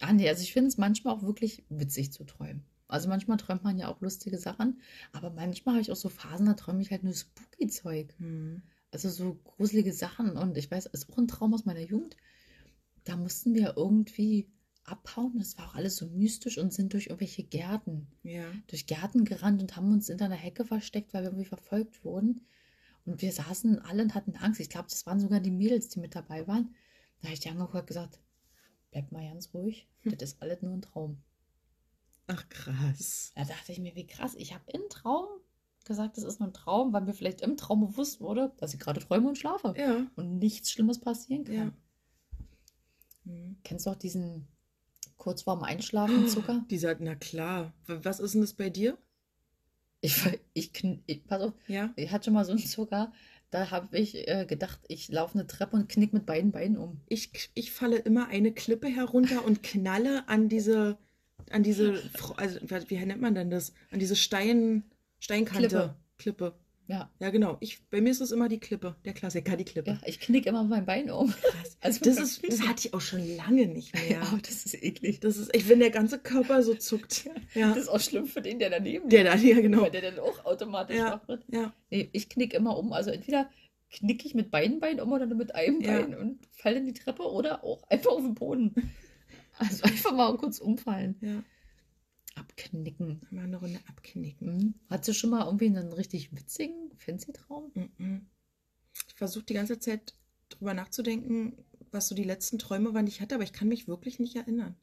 [0.00, 2.64] Ah, nee, also ich finde es manchmal auch wirklich witzig zu träumen.
[2.88, 4.80] Also manchmal träumt man ja auch lustige Sachen,
[5.12, 8.14] aber manchmal habe ich auch so Phasen, da träume ich halt nur Spooky-Zeug.
[8.18, 8.62] Hm.
[8.94, 10.36] Also so gruselige Sachen.
[10.36, 12.16] Und ich weiß, es ist auch ein Traum aus meiner Jugend.
[13.02, 14.48] Da mussten wir irgendwie
[14.84, 15.36] abhauen.
[15.36, 18.44] Das war auch alles so mystisch und sind durch irgendwelche Gärten, Ja.
[18.68, 22.46] durch Gärten gerannt und haben uns in einer Hecke versteckt, weil wir irgendwie verfolgt wurden.
[23.04, 24.60] Und wir saßen alle und hatten Angst.
[24.60, 26.74] Ich glaube, das waren sogar die Mädels, die mit dabei waren.
[27.20, 28.20] Da habe ich die angeguckt und gesagt,
[28.92, 29.88] bleib mal ganz ruhig.
[30.04, 31.20] Das ist alles nur ein Traum.
[32.28, 33.32] Ach, krass.
[33.34, 34.34] Da dachte ich mir, wie krass.
[34.36, 35.26] Ich habe im Traum
[35.84, 38.80] gesagt, das ist nur ein Traum, weil mir vielleicht im Traum bewusst wurde, dass ich
[38.80, 39.74] gerade träume und schlafe.
[39.76, 40.06] Ja.
[40.16, 41.54] Und nichts Schlimmes passieren kann.
[41.54, 41.72] Ja.
[43.24, 43.56] Hm.
[43.64, 44.46] Kennst du auch diesen
[45.16, 46.64] kurz vorm Einschlafen Zucker?
[46.70, 47.72] Die sagt, na klar.
[47.86, 48.98] Was ist denn das bei dir?
[50.00, 50.22] Ich,
[50.52, 50.70] ich,
[51.06, 51.92] ich, pass auf, Ja.
[51.96, 53.10] ich hatte schon mal so einen Zucker,
[53.50, 57.00] da habe ich äh, gedacht, ich laufe eine Treppe und knick mit beiden Beinen um.
[57.08, 60.98] Ich, ich falle immer eine Klippe herunter und knalle an diese,
[61.50, 62.02] an diese,
[62.36, 63.72] also wie nennt man denn das?
[63.90, 64.84] An diese Stein,
[65.24, 65.68] Steinkante.
[65.68, 65.96] Klippe.
[66.18, 66.54] Klippe.
[66.86, 67.56] Ja, Ja, genau.
[67.60, 68.94] Ich, bei mir ist es immer die Klippe.
[69.06, 69.92] Der Klassiker, die Klippe.
[69.92, 71.30] ja, ich knick immer mein Bein um.
[71.30, 71.78] Krass.
[71.80, 74.18] Also Das, ist, das hatte ich auch schon lange nicht mehr.
[74.20, 75.20] Ja, das ist eklig.
[75.20, 77.24] Das ist, ich, wenn der ganze Körper so zuckt.
[77.54, 77.68] Ja.
[77.70, 79.80] Das ist auch schlimm für den, der daneben Der liegt, da, ja, genau.
[79.82, 81.12] weil der dann auch automatisch Ja.
[81.12, 81.44] wach wird.
[81.50, 81.72] Ja.
[81.90, 82.92] Nee, ich knick immer um.
[82.92, 83.48] Also entweder
[83.90, 85.92] knick ich mit beiden Beinen um oder nur mit einem Ja.
[86.00, 88.74] Bein und falle in die Treppe oder auch einfach auf den Boden.
[89.56, 91.14] Also einfach mal kurz umfallen.
[91.20, 91.42] Ja.
[92.34, 93.20] Abknicken.
[93.30, 94.74] Mal eine Runde abknicken.
[94.88, 97.72] Hattest du schon mal irgendwie einen richtig witzigen Fancy-Traum?
[97.74, 98.26] Mhm.
[99.08, 100.14] Ich versuche die ganze Zeit
[100.48, 101.56] drüber nachzudenken,
[101.90, 104.36] was so die letzten Träume waren, die ich hatte, aber ich kann mich wirklich nicht
[104.36, 104.76] erinnern.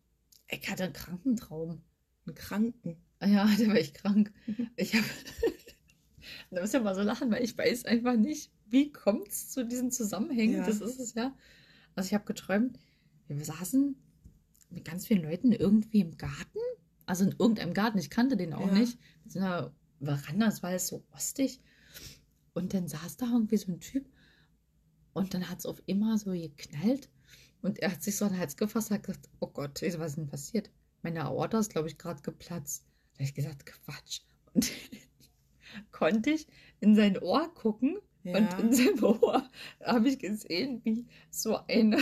[0.49, 1.81] Ich hatte einen kranken Traum.
[2.25, 2.97] Einen Kranken.
[3.19, 4.31] Ah Ja, da war ich krank.
[4.47, 4.69] Mhm.
[4.75, 5.05] Ich habe.
[6.51, 9.65] da muss ja mal so lachen, weil ich weiß einfach nicht, wie kommt es zu
[9.65, 10.57] diesen Zusammenhängen.
[10.57, 10.65] Ja.
[10.65, 11.35] Das ist es ja.
[11.95, 12.79] Also ich habe geträumt,
[13.27, 13.95] wir saßen
[14.69, 16.50] mit ganz vielen Leuten irgendwie im Garten.
[17.11, 17.97] Also in irgendeinem Garten.
[17.97, 18.73] Ich kannte den auch Ja.
[18.73, 18.97] nicht.
[19.25, 21.59] Mit so einer Veranda, es war alles so ostig.
[22.53, 24.05] Und dann saß da irgendwie so ein Typ
[25.11, 27.09] und dann hat es auf immer so geknallt.
[27.61, 29.91] Und er hat sich so an den Hals gefasst und hat gesagt, oh Gott, was
[30.11, 30.69] ist denn passiert?
[31.01, 32.85] Meine Aorta ist, glaube ich, gerade geplatzt.
[33.11, 34.21] Da habe ich gesagt, Quatsch.
[34.53, 34.71] Und
[35.91, 36.47] konnte ich
[36.79, 38.37] in sein Ohr gucken Ja.
[38.37, 39.49] und in seinem Ohr
[39.83, 41.97] habe ich gesehen, wie so eine,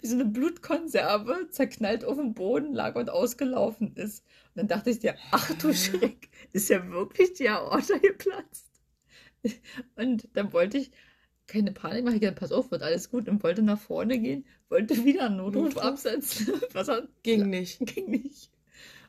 [0.00, 4.24] wie so eine Blutkonserve zerknallt auf dem Boden lag und ausgelaufen ist.
[4.54, 5.72] Und dann dachte ich dir, ach du?
[5.74, 8.66] Schreck, ist ja wirklich die Aorta geplatzt.
[9.96, 10.90] Und dann wollte ich
[11.46, 14.46] keine Panik machen, ich dachte, pass auf, wird alles gut und wollte nach vorne gehen,
[14.68, 15.82] wollte wieder einen Notruf Notruf?
[15.82, 16.52] absetzen.
[16.72, 17.80] Was hat, Ging nicht.
[17.86, 18.50] ging nicht.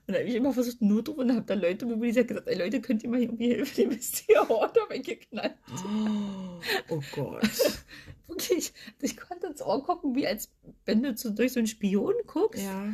[0.07, 2.81] Und dann habe ich immer versucht, Notruf und habe dann Leute mobilisiert gesagt, ey Leute,
[2.81, 5.53] könnt ihr mal irgendwie helfen, dem ist die Aorta weggeknallt.
[5.69, 7.41] Oh, oh Gott.
[8.31, 10.49] Wirklich, ich konnte ins Ohr gucken, wie als
[10.85, 12.63] wenn du so durch so einen Spion guckst.
[12.63, 12.93] Ja.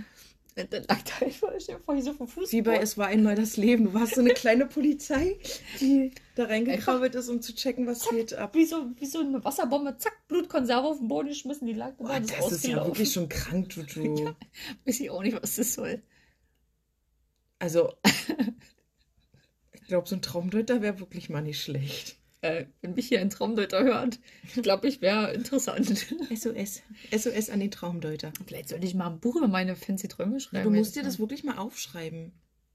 [0.58, 1.52] Und dann lag da einfach,
[1.86, 2.52] vor, so vom Fuß.
[2.52, 3.86] Wie bei Es war einmal das Leben.
[3.86, 5.38] Du warst so eine kleine Polizei,
[5.80, 8.56] die da reingekrabbelt ist, um zu checken, was geht ab.
[8.56, 12.06] Wie so, wie so eine Wasserbombe, zack, Blutkonserve auf den Boden geschmissen, die lag da,
[12.06, 14.16] Boah, das ist ja wirklich schon krank, Juju.
[14.26, 14.36] Ja.
[14.86, 16.02] Weiß ich auch nicht, was das soll.
[17.60, 17.94] Also,
[19.74, 22.18] ich glaube, so ein Traumdeuter wäre wirklich mal nicht schlecht.
[22.42, 24.20] Äh, wenn mich hier ein Traumdeuter hört,
[24.56, 25.88] ich glaube, ich wäre interessant.
[26.36, 26.82] SOS.
[27.12, 28.32] SOS an den Traumdeuter.
[28.46, 30.72] Vielleicht sollte ich mal ein Buch über meine fancy Träume schreiben.
[30.72, 32.34] Du musst dir das wirklich mal aufschreiben.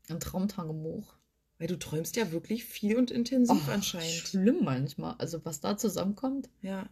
[0.09, 1.15] Ein Traumtagebuch.
[1.59, 4.11] Weil du träumst ja wirklich viel und intensiv Och, anscheinend.
[4.11, 5.15] Schlimm manchmal.
[5.19, 6.51] Also was da zusammenkommt.
[6.61, 6.89] Ja.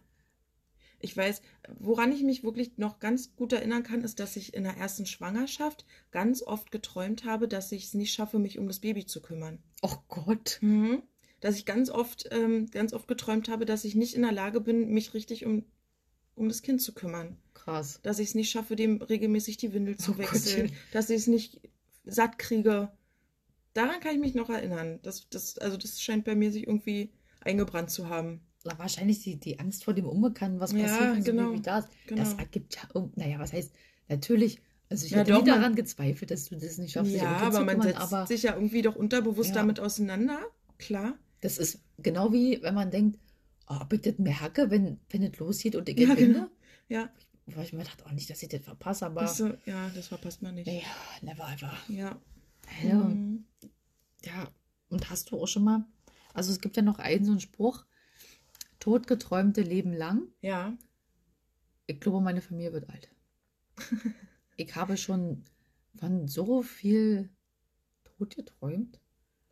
[1.01, 1.41] Ich weiß,
[1.79, 5.05] woran ich mich wirklich noch ganz gut erinnern kann, ist, dass ich in der ersten
[5.05, 9.21] Schwangerschaft ganz oft geträumt habe, dass ich es nicht schaffe, mich um das Baby zu
[9.21, 9.59] kümmern.
[9.81, 10.59] Oh Gott.
[10.61, 11.03] Mhm.
[11.41, 14.61] Dass ich ganz oft, ähm, ganz oft geträumt habe, dass ich nicht in der Lage
[14.61, 15.65] bin, mich richtig um,
[16.35, 17.35] um das Kind zu kümmern.
[17.53, 17.99] Krass.
[18.03, 20.67] Dass ich es nicht schaffe, dem regelmäßig die Windel zu Oh wechseln.
[20.67, 20.77] Gottchen.
[20.91, 21.59] Dass ich es nicht
[22.05, 22.91] satt kriege.
[23.73, 24.99] Daran kann ich mich noch erinnern.
[25.03, 27.09] Das, das, also das scheint bei mir sich irgendwie
[27.41, 28.41] eingebrannt zu haben.
[28.63, 31.49] Na, wahrscheinlich die, die Angst vor dem Unbekannten, was Ja, passiert, wenn so ein genau,
[31.51, 31.87] Baby da ist.
[32.05, 32.21] genau.
[32.21, 33.71] Das ergibt ja, naja, was heißt,
[34.09, 37.15] natürlich, also ich Ja, hätte doch, nie man- daran gezweifelt, dass du das nicht schaffst,
[37.15, 39.55] Ja, aber man setzt aber sich ja irgendwie doch unterbewusst Ja.
[39.55, 40.39] damit auseinander.
[40.77, 41.17] Klar.
[41.41, 43.19] Das ist genau wie, wenn man denkt,
[43.67, 46.33] oh, ob ich das merke, wenn, wenn es losgeht und ich Ja, gewinne.
[46.33, 46.47] genau.
[46.87, 47.09] Ja.
[47.47, 50.41] Weil ich mir dachte, oh, nicht, dass ich das verpasse, aber so- ja, das verpasst
[50.41, 50.67] man nicht.
[50.67, 50.81] ja,
[51.21, 51.73] never ever.
[51.89, 52.19] Ja.
[52.83, 53.45] Ja, Mhm.
[54.23, 54.49] ja,
[54.89, 55.85] und hast du auch schon mal,
[56.33, 57.85] also es gibt ja noch einen so einen Spruch,
[58.79, 60.27] totgeträumte Leben lang.
[60.41, 60.77] Ja.
[61.87, 63.09] Ich glaube, meine Familie wird alt.
[64.55, 65.43] ich habe schon
[65.97, 67.29] von so viel
[68.05, 69.00] Tod geträumt.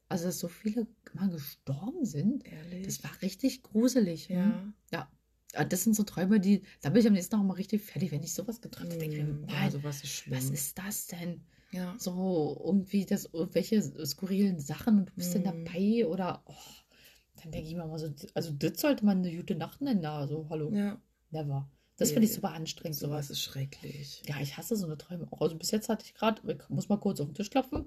[0.09, 2.43] Also, dass so viele mal gestorben sind.
[2.45, 2.85] Ehrlich.
[2.85, 4.27] Das war richtig gruselig.
[4.29, 4.43] ja.
[4.43, 4.73] hm?
[4.91, 5.09] Ja.
[5.53, 7.81] Ja, Das sind so Träume, die, da bin ich am nächsten Tag auch mal richtig
[7.83, 8.99] fertig, wenn ich sowas geträumt habe.
[8.99, 10.37] Denke mir, Mm, Ja, sowas ist schlimm.
[10.37, 11.41] was ist das denn?
[11.71, 11.95] ja.
[11.97, 15.45] So irgendwie das, irgendwelche skurrilen Sachen und du bist denn Mm.
[15.45, 16.53] dabei oder, oh,
[17.41, 20.27] dann denke ich mir mal so, also das sollte man eine gute Nacht nennen, da,
[20.27, 20.99] so, hallo, ja,
[21.31, 21.69] never.
[21.97, 23.29] Das Nee, finde ich super anstrengend, sowas sowas.
[23.31, 24.21] ist schrecklich.
[24.27, 25.41] Ja, ich hasse so eine Träume auch.
[25.41, 27.85] Also bis jetzt hatte ich gerade, ich muss mal kurz auf den Tisch klopfen,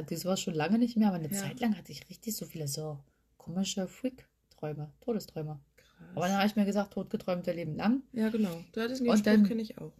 [0.00, 1.36] hatte ich sowas schon lange nicht mehr, aber eine Ja.
[1.38, 2.98] Zeit lang hatte ich richtig so viele so
[3.36, 5.60] komische Freak-Träume, Todesträume.
[5.76, 6.08] Krass.
[6.14, 8.02] Aber dann habe ich mir gesagt, totgeträumte Leben lang.
[8.12, 8.62] ja, genau.
[8.72, 9.92] Da den Und Spruch dann- kenne ich auch.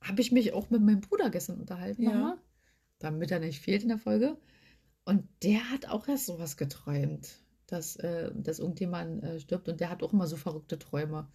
[0.00, 2.10] Habe ich mich auch mit meinem Bruder gestern unterhalten, Ja.
[2.12, 2.38] nochmal,
[2.98, 4.36] damit er nicht fehlt in der Folge.
[5.06, 7.28] Und der hat auch erst sowas geträumt,
[7.66, 11.28] dass, äh, dass irgendjemand äh, stirbt und der hat auch immer so verrückte Träume.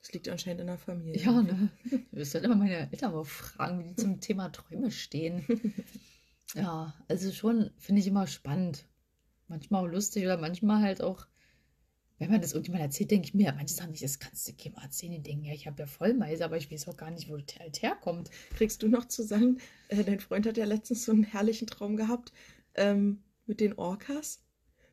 [0.00, 1.22] Das liegt anscheinend in der Familie.
[1.22, 1.68] Ja, ne?
[1.84, 5.44] Ich müsste immer meine Eltern mal fragen, wie die zum Thema Träume stehen.
[6.54, 8.86] Ja, also schon finde ich immer spannend.
[9.48, 11.26] Manchmal auch lustig oder manchmal halt auch,
[12.18, 14.76] wenn man das irgendjemand erzählt, denke ich mir, manche sagen nicht, das kannst du keinem
[14.76, 15.12] erzählen.
[15.12, 17.58] Die denken, ja, ich habe ja Vollmeise, aber ich weiß auch gar nicht, wo das
[17.58, 18.30] halt herkommt.
[18.56, 19.60] Kriegst du noch zusammen?
[19.88, 22.32] Äh, dein Freund hat ja letztens so einen herrlichen Traum gehabt
[22.74, 24.40] ähm, mit den Orcas,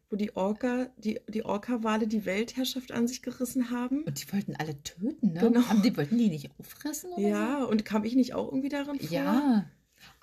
[0.09, 4.03] wo die Orca, die, die Orca-Wale die Weltherrschaft an sich gerissen haben.
[4.03, 5.39] Und die wollten alle töten, ne?
[5.39, 5.61] Genau.
[5.67, 8.99] Haben die, wollten die nicht auffressen oder Ja, und kam ich nicht auch irgendwie darin
[8.99, 9.07] so?
[9.07, 9.15] vor?
[9.15, 9.69] Ja.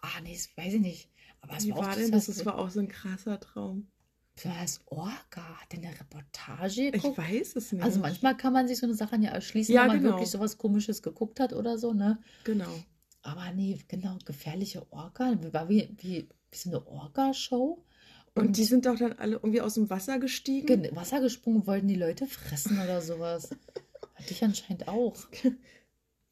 [0.01, 1.11] Ah, nee, das weiß ich nicht.
[1.49, 2.27] Aber Wie war denn das?
[2.27, 3.89] Das war auch so ein krasser Traum.
[4.43, 5.61] das Orga.
[5.61, 7.19] Hat der eine Reportage Ich geguckt?
[7.19, 7.83] weiß es nicht.
[7.83, 10.11] Also manchmal kann man sich so eine Sache ja erschließen, Ja, wenn man genau.
[10.15, 12.19] wirklich sowas Komisches geguckt hat oder so, ne?
[12.45, 12.69] Genau.
[13.23, 15.37] Aber nee, genau, gefährliche Orga.
[15.53, 17.83] War wie, wie, wie so eine Orga-Show.
[18.35, 20.85] Und, die sind doch dann alle irgendwie aus dem Wasser gestiegen.
[20.85, 23.49] in Wasser gesprungen und wollten die Leute fressen oder sowas.
[24.15, 25.17] Hatte ich anscheinend auch.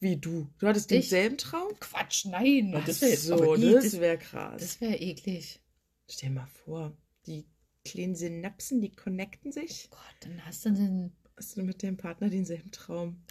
[0.04, 0.46] Wie du.
[0.58, 1.08] Du hattest Ich?
[1.08, 1.72] denselben Traum?
[1.80, 2.74] Quatsch, nein.
[2.76, 4.60] Ach das wäre so, i, das wäre krass.
[4.60, 5.62] das wär eklig.
[6.10, 6.94] Stell mal vor,
[7.26, 7.46] die
[7.86, 9.88] kleinen Synapsen, die connecten sich.
[9.90, 11.16] Gott, dann hast du den.
[11.38, 13.22] Hast du mit deinem Partner denselben Traum?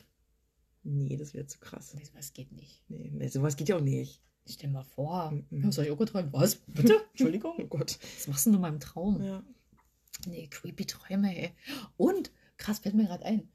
[0.81, 1.93] Nee, das wäre zu krass.
[1.93, 2.83] Nee, was geht nicht.
[2.89, 4.23] Nee, nee, sowas geht ja auch nicht.
[4.49, 5.29] Stell mal vor.
[5.51, 5.67] Mhm.
[5.67, 6.33] Was hab ich auch geträumt?
[6.33, 6.55] Was?
[6.55, 7.01] Bitte?
[7.11, 7.53] Entschuldigung.
[7.59, 7.99] Oh Gott.
[8.17, 9.21] Was machst denn du in meinem Traum?
[9.23, 9.43] Ja.
[10.25, 11.51] Nee, creepy Träume, ey.
[11.97, 13.47] Und, krass, fällt mir gerade ein.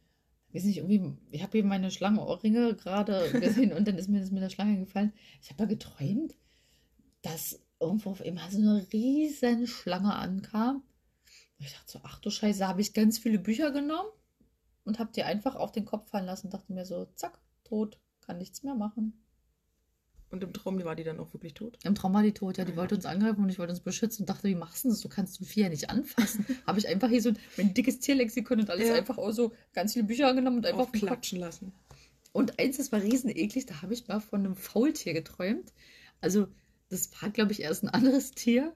[0.49, 4.21] Ich weiß nicht, irgendwie, ich habe eben meine Schlange-Ohrringe gerade gesehen und dann ist mir
[4.21, 5.13] das mit der Schlange gefallen.
[5.43, 6.35] Ich habe ja geträumt,
[7.23, 10.77] dass irgendwo auf einmal so eine riesen Schlange ankam.
[11.59, 14.09] Und ich dachte so, ach du Scheiße, habe ich ganz viele Bücher genommen
[14.85, 16.51] und habe die einfach auf den Kopf fallen lassen.
[16.51, 19.25] Dachte mir so, zack, tot, kann nichts mehr machen.
[20.31, 21.79] Und im Traum war die dann auch wirklich tot?
[21.85, 24.23] Im Traum war die tot, ja, die wollte uns angreifen und ich wollte uns beschützen
[24.23, 25.01] und dachte, wie machst du das?
[25.01, 26.45] Du kannst ein Vieh ja nicht anfassen.
[26.67, 28.95] Habe ich einfach hier so ein, mein dickes Tierlexikon und alles Ja.
[28.95, 30.81] einfach auch so ganz viele Bücher angenommen und einfach.
[30.81, 31.73] Aufklatschen lassen.
[32.33, 35.73] Und eins, das war riesen eklig, da habe ich mal von einem Faultier geträumt.
[36.21, 36.49] Also,
[36.91, 38.75] das war, glaube ich, erst ein anderes Tier.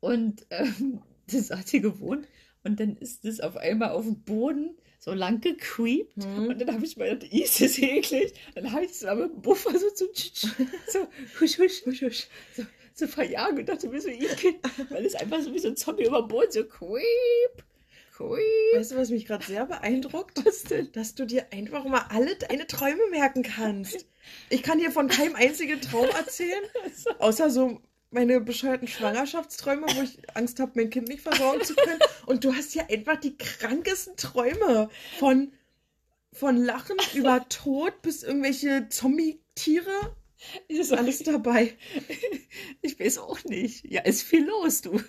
[0.00, 1.00] Und ähm,
[1.32, 2.28] das hat hier gewohnt.
[2.68, 6.18] Und dann ist das auf einmal auf dem Boden so lang gecreept.
[6.18, 6.48] Mhm.
[6.48, 8.34] Und dann habe ich mir gedacht, ist das eklig.
[8.54, 11.08] Dann habe ich es aber mit dem Buffer so, so, so
[11.40, 12.62] husch, husch, husch, husch, so,
[12.94, 14.56] so verjagen und dachte mir so, eklig.
[14.90, 17.64] Weil es einfach so wie so ein Zombie über dem Boden so creep.
[18.18, 20.42] Weißt du, was mich gerade sehr beeindruckt?
[20.44, 20.90] Was denn?
[20.90, 24.06] Dass du dir einfach mal alle deine Träume merken kannst.
[24.50, 26.64] Ich kann dir von keinem einzigen Traum erzählen,
[27.20, 31.98] außer so meine bescheuerten Schwangerschaftsträume, wo ich Angst habe, mein Kind nicht versorgen zu können.
[32.26, 35.52] Und du hast ja einfach die krankesten Träume von,
[36.32, 40.16] von Lachen über Tod bis irgendwelche Zombie-Tiere.
[40.68, 41.74] Das Alles dabei.
[42.80, 43.84] Ich weiß auch nicht.
[43.90, 45.00] Ja, ist viel los, du.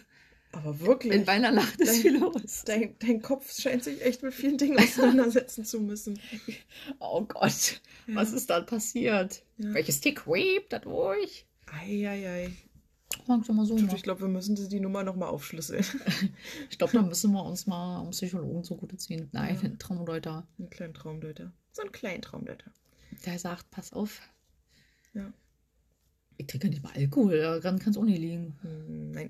[0.52, 2.64] Aber In wirklich, meiner Nacht ist Dein- viel los.
[2.66, 6.20] dein, dein Kopf scheint sich echt mit vielen Dingen auseinandersetzen zu müssen.
[7.00, 9.44] Oh Gott, was ist da passiert?
[9.58, 9.74] Ja.
[9.76, 11.46] Welches Tick webt da durch?
[11.68, 12.50] Eieiei.
[13.30, 13.96] Mag schon mal so machen.
[13.96, 15.86] Ich glaube, wir müssen die die Nummer nochmal aufschlüsseln.
[16.72, 19.30] Ich glaube, da müssen wir uns mal einen Psychologen zugute ziehen.
[19.32, 19.62] Nein, Ja.
[19.70, 20.48] ein Traumdeuter.
[20.58, 21.54] Einen kleinen Traumdeuter.
[21.74, 22.72] So einen kleinen Traumdeuter.
[23.26, 24.22] Der sagt, pass auf.
[25.14, 25.32] Ja.
[26.38, 28.58] Ich trinke nicht mal Alkohol, daran kann es auch nicht liegen.
[28.62, 29.30] Hm, Nein,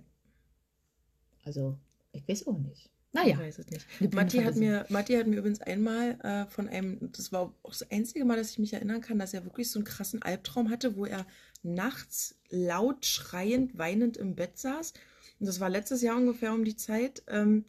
[1.44, 1.78] Also,
[2.14, 2.86] ich weiß auch nicht.
[2.86, 4.14] ich Naja, weiß es nicht.
[4.14, 7.90] Matti hat, mir, Matti hat mir übrigens einmal äh, von einem, das war auch das
[7.92, 10.96] einzige Mal, dass ich mich erinnern kann, dass er wirklich so einen krassen Albtraum hatte,
[10.96, 11.26] wo er
[11.64, 14.94] nachts laut schreiend, weinend im Bett saß.
[15.40, 17.24] Und das war letztes Jahr ungefähr um die Zeit.
[17.28, 17.66] Ähm,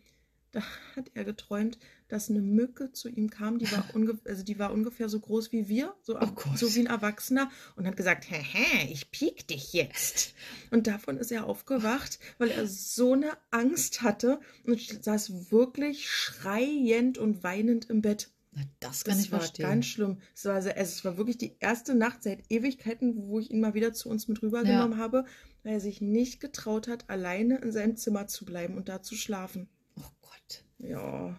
[0.53, 0.63] da
[0.97, 3.85] hat er geträumt, dass eine Mücke zu ihm kam, die war,
[4.25, 7.87] also die war ungefähr so groß wie wir, so, Oh so wie ein Erwachsener, und
[7.87, 10.35] hat gesagt, hä, ich piek dich jetzt.
[10.71, 17.19] Und davon ist er aufgewacht, weil er so eine Angst hatte und saß wirklich schreiend
[17.19, 18.31] und weinend im Bett.
[18.53, 19.63] Na, das kann Das ich war verstehen.
[19.67, 20.19] ganz schlimm.
[20.35, 23.75] Es war, also es war wirklich die erste Nacht seit Ewigkeiten, wo ich ihn mal
[23.75, 25.25] wieder zu uns mit rübergenommen habe,
[25.63, 29.15] weil er sich nicht getraut hat, alleine in seinem Zimmer zu bleiben und da zu
[29.15, 29.69] schlafen.
[29.99, 30.65] oh Gott.
[30.79, 31.39] Ja.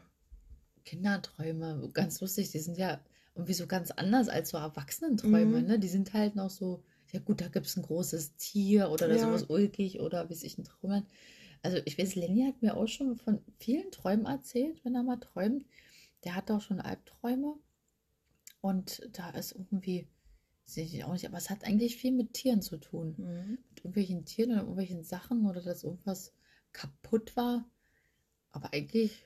[0.86, 3.00] Kinderträume, ganz lustig, die sind ja
[3.36, 5.67] irgendwie so ganz anders als so Erwachsenenträume, Mhm.
[5.67, 5.80] ne?
[5.80, 9.15] Die sind halt noch so, ja gut, da gibt es ein großes Tier oder da
[9.15, 9.21] Ja.
[9.21, 11.04] sowas ulkig oder wie ich ein hat.
[11.62, 15.17] Also ich weiß, Lenny hat mir auch schon von vielen Träumen erzählt, wenn er mal
[15.19, 15.65] träumt.
[16.24, 17.56] Der hat auch schon Albträume
[18.62, 20.08] und da ist irgendwie,
[20.66, 23.16] sehe ich auch nicht, aber es hat eigentlich viel mit Tieren zu tun.
[23.18, 23.58] Mhm.
[23.70, 26.34] Mit irgendwelchen Tieren oder irgendwelchen Sachen oder dass irgendwas
[26.72, 27.70] kaputt war.
[28.52, 29.26] Aber eigentlich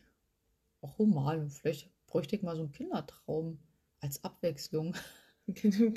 [0.82, 1.50] auch human.
[1.50, 3.60] Vielleicht bräuchte ich mal so einen Kindertraum
[4.00, 4.96] als Abwechslung.
[5.50, 5.94] Kle- so ein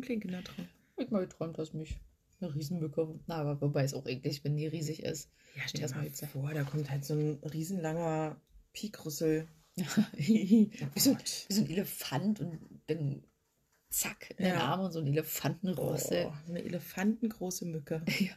[0.00, 0.68] Kindertraum.
[0.96, 1.98] Ich mal geträumt, dass mich
[2.40, 3.20] eine Riesenmücke.
[3.26, 5.30] Na, aber wobei es auch eklig, wenn die riesig ist.
[5.54, 8.40] Ja, stell stell mal vor, da kommt halt so ein riesenlanger
[8.72, 9.48] Piekrüssel.
[10.16, 11.44] wie, so, Gott.
[11.48, 13.22] wie so ein Elefant und dann
[13.90, 14.60] zack in den Ja.
[14.60, 16.26] Arm und so ein Elefantenrüssel.
[16.28, 18.04] Oh, eine elefantengroße Mücke.
[18.20, 18.32] Ja,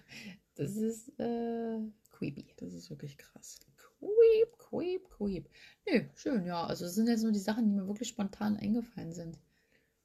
[0.56, 1.80] das ist äh,
[2.12, 2.54] creepy.
[2.58, 3.60] Das ist wirklich krass.
[4.00, 5.50] Creep, creep, creep.
[5.90, 6.66] Nö, schön, ja.
[6.66, 9.40] Also es sind jetzt nur die Sachen, die mir wirklich spontan eingefallen sind.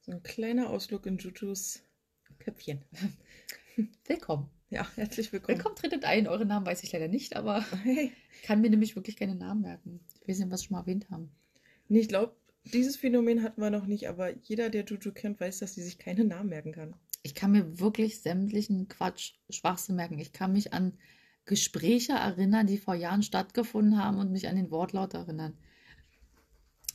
[0.00, 1.82] So ein kleiner Ausflug in Jutus
[2.38, 2.82] Köpfchen.
[4.06, 4.48] Willkommen.
[4.70, 5.58] Ja, herzlich willkommen.
[5.58, 6.28] Willkommen, tretet ein.
[6.28, 8.12] Eure Namen weiß ich leider nicht, aber Hey.
[8.34, 10.00] ich kann mir nämlich wirklich keine Namen merken.
[10.20, 11.30] Ich weiß nicht, was wir schon mal erwähnt haben.
[11.88, 15.60] Nee, ich glaube, dieses Phänomen hatten wir noch nicht, aber jeder, der Juju kennt, weiß,
[15.60, 16.94] dass sie sich keine Namen merken kann.
[17.22, 20.18] Ich kann mir wirklich sämtlichen Quatsch, Schwachsinn merken.
[20.18, 20.98] Ich kann mich an
[21.46, 25.56] Gespräche erinnern, die vor Jahren stattgefunden haben und mich an den Wortlaut erinnern.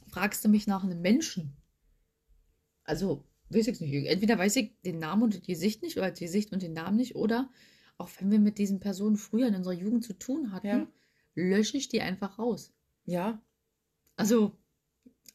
[0.08, 1.58] Fragst du mich nach einem Menschen?
[2.84, 4.08] Also, weiß ich nicht.
[4.08, 6.98] Entweder weiß ich den Namen und die Gesicht nicht oder die Gesicht und den Namen
[6.98, 7.50] nicht oder
[7.98, 10.88] auch wenn wir mit diesen Personen früher in unserer Jugend zu tun hatten, Ja.
[11.36, 12.74] lösche ich die einfach raus.
[13.06, 13.42] Ja,
[14.16, 14.58] Also,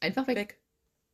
[0.01, 0.37] einfach weg.
[0.37, 0.61] weg.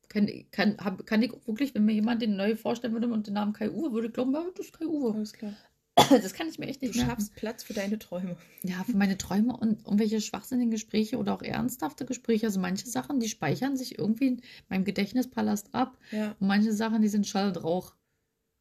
[0.10, 3.34] Kann, kann, hab, kann ich wirklich, wenn mir jemand den neu vorstellen würde und den
[3.34, 5.14] Namen Kai Uwe, würde ich glauben, ja, das ist Kai Uwe.
[5.16, 5.54] Alles klar.
[6.10, 7.12] Das kann ich mir echt Du nicht merken.
[7.12, 8.38] schaffst Platz für deine Träume.
[8.64, 12.48] Ja, für meine Träume und irgendwelche schwachsinnigen Gespräche oder auch ernsthafte Gespräche.
[12.48, 15.98] Also manche Sachen, die speichern sich irgendwie in meinem Gedächtnispalast ab.
[16.12, 16.36] Ja.
[16.40, 17.94] Und manche Sachen, die sind Schall und Rauch.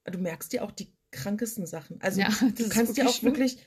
[0.04, 2.00] Du merkst dir auch die krankesten Sachen.
[2.00, 3.32] Also Ja, du kannst dir auch schlimm.
[3.32, 3.58] wirklich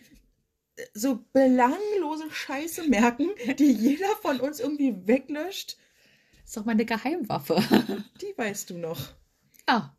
[0.93, 5.77] so belanglose Scheiße merken, die jeder von uns irgendwie weglöscht.
[6.43, 7.55] Das ist auch meine Geheimwaffe.
[8.21, 9.13] Die weißt du noch.
[9.67, 9.97] Ja,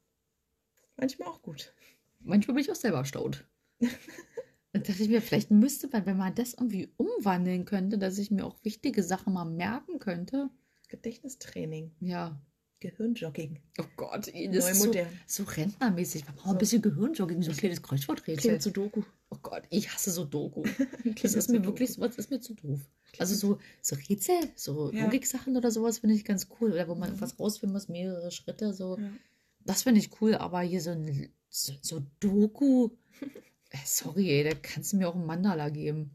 [0.97, 1.75] Manchmal auch gut.
[2.21, 3.45] manchmal bin ich auch selber erstaunt.
[3.81, 8.31] Dann dachte ich mir, vielleicht müsste man, wenn man das irgendwie umwandeln könnte, dass ich
[8.31, 10.51] mir auch wichtige Sachen mal merken könnte.
[10.89, 12.41] Gedächtnistraining, Ja.
[12.81, 13.59] Gehirnjogging.
[13.81, 14.93] Oh Gott, das ist so,
[15.27, 16.25] so rentnermäßig.
[16.29, 18.61] Wir brauchen ein bisschen Gehirnjogging, so ein kleines Klingt Kreuzworträtsel.
[18.61, 19.03] zu Doku.
[19.31, 20.63] Oh Gott, ich hasse so Doku.
[21.03, 22.79] Klingt Das ist mir wirklich, sowas ist mir zu doof.
[23.19, 25.07] Also so, so Rätsel, so Ja.
[25.07, 26.71] Logiksachen oder sowas finde ich ganz cool.
[26.73, 27.15] Oder wo man Mhm.
[27.17, 28.97] irgendwas rausfinden muss, mehrere Schritte, so.
[28.97, 29.11] Ja.
[29.65, 32.91] Das finde ich cool, aber hier so ein so, so Doku.
[33.71, 36.15] Äh, sorry, ey, da kannst du mir auch ein Mandala geben.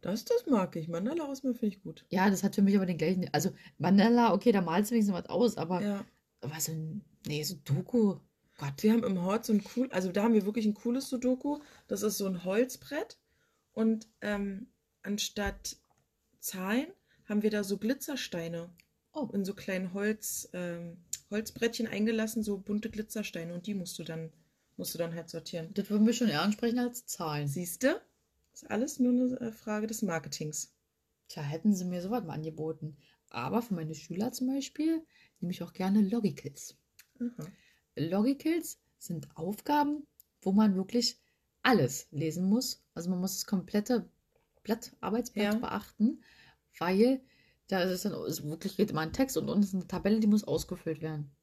[0.00, 0.88] Das, das mag ich.
[0.88, 2.04] Mandala ausmalen finde ich gut.
[2.10, 3.28] Ja, das hat für mich aber den gleichen.
[3.32, 6.04] Also Mandala, okay, da malst du wenigstens was aus, aber, Ja.
[6.40, 8.16] aber so ein, nee, so Doku.
[8.58, 8.82] Gott.
[8.82, 11.60] Wir haben im Hort so ein cool, also da haben wir wirklich ein cooles Sudoku.
[11.86, 13.18] Das ist so ein Holzbrett
[13.72, 14.68] und ähm,
[15.02, 15.76] anstatt
[16.40, 16.86] Zahlen
[17.28, 18.70] haben wir da so Glitzersteine
[19.16, 19.28] Oh.
[19.32, 20.96] in so kleinen Holz, ähm,
[21.30, 24.32] Holzbrettchen eingelassen, so bunte Glitzersteine und die musst du dann
[24.76, 25.72] musst du dann halt sortieren.
[25.74, 27.48] Das würden wir schon eher ansprechen als Zahlen.
[27.48, 28.00] Siehst du?
[28.52, 30.72] Ist alles nur eine äh, Frage des Marketings.
[31.28, 32.96] Tja, hätten sie mir sowas mal angeboten.
[33.30, 35.04] Aber für meine Schüler zum Beispiel
[35.40, 36.76] nehme ich auch gerne Logicals.
[37.20, 37.46] Aha.
[37.96, 40.06] Logicals sind Aufgaben,
[40.42, 41.18] wo man wirklich
[41.62, 42.82] alles lesen muss.
[42.94, 44.08] Also man muss das komplette
[44.62, 45.58] Blatt, Arbeitsblatt Ja.
[45.58, 46.22] beachten,
[46.78, 47.20] weil
[47.68, 50.26] da ist dann ist wirklich geht immer ein Text und unten ist eine Tabelle, die
[50.26, 51.33] muss ausgefüllt werden.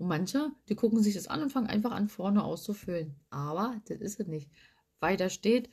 [0.00, 3.14] Und manche, die gucken sich das an und fangen einfach an, vorne auszufüllen.
[3.28, 4.48] Aber das ist es nicht.
[4.98, 5.68] Weil da steht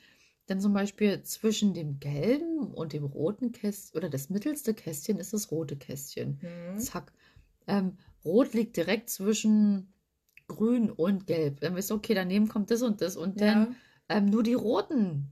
[0.47, 5.31] dann zum Beispiel zwischen dem gelben und dem roten Kästchen oder das mittelste Kästchen ist
[5.31, 6.41] das rote Kästchen.
[6.41, 6.77] Mhm.
[6.77, 7.13] Zack.
[7.67, 9.93] Ähm, Rot liegt direkt zwischen
[10.47, 11.61] Grün und Gelb.
[11.61, 13.15] Dann weißt du, okay, daneben kommt das und das.
[13.15, 13.75] Und dann
[14.09, 14.17] Ja.
[14.17, 15.31] ähm, nur die roten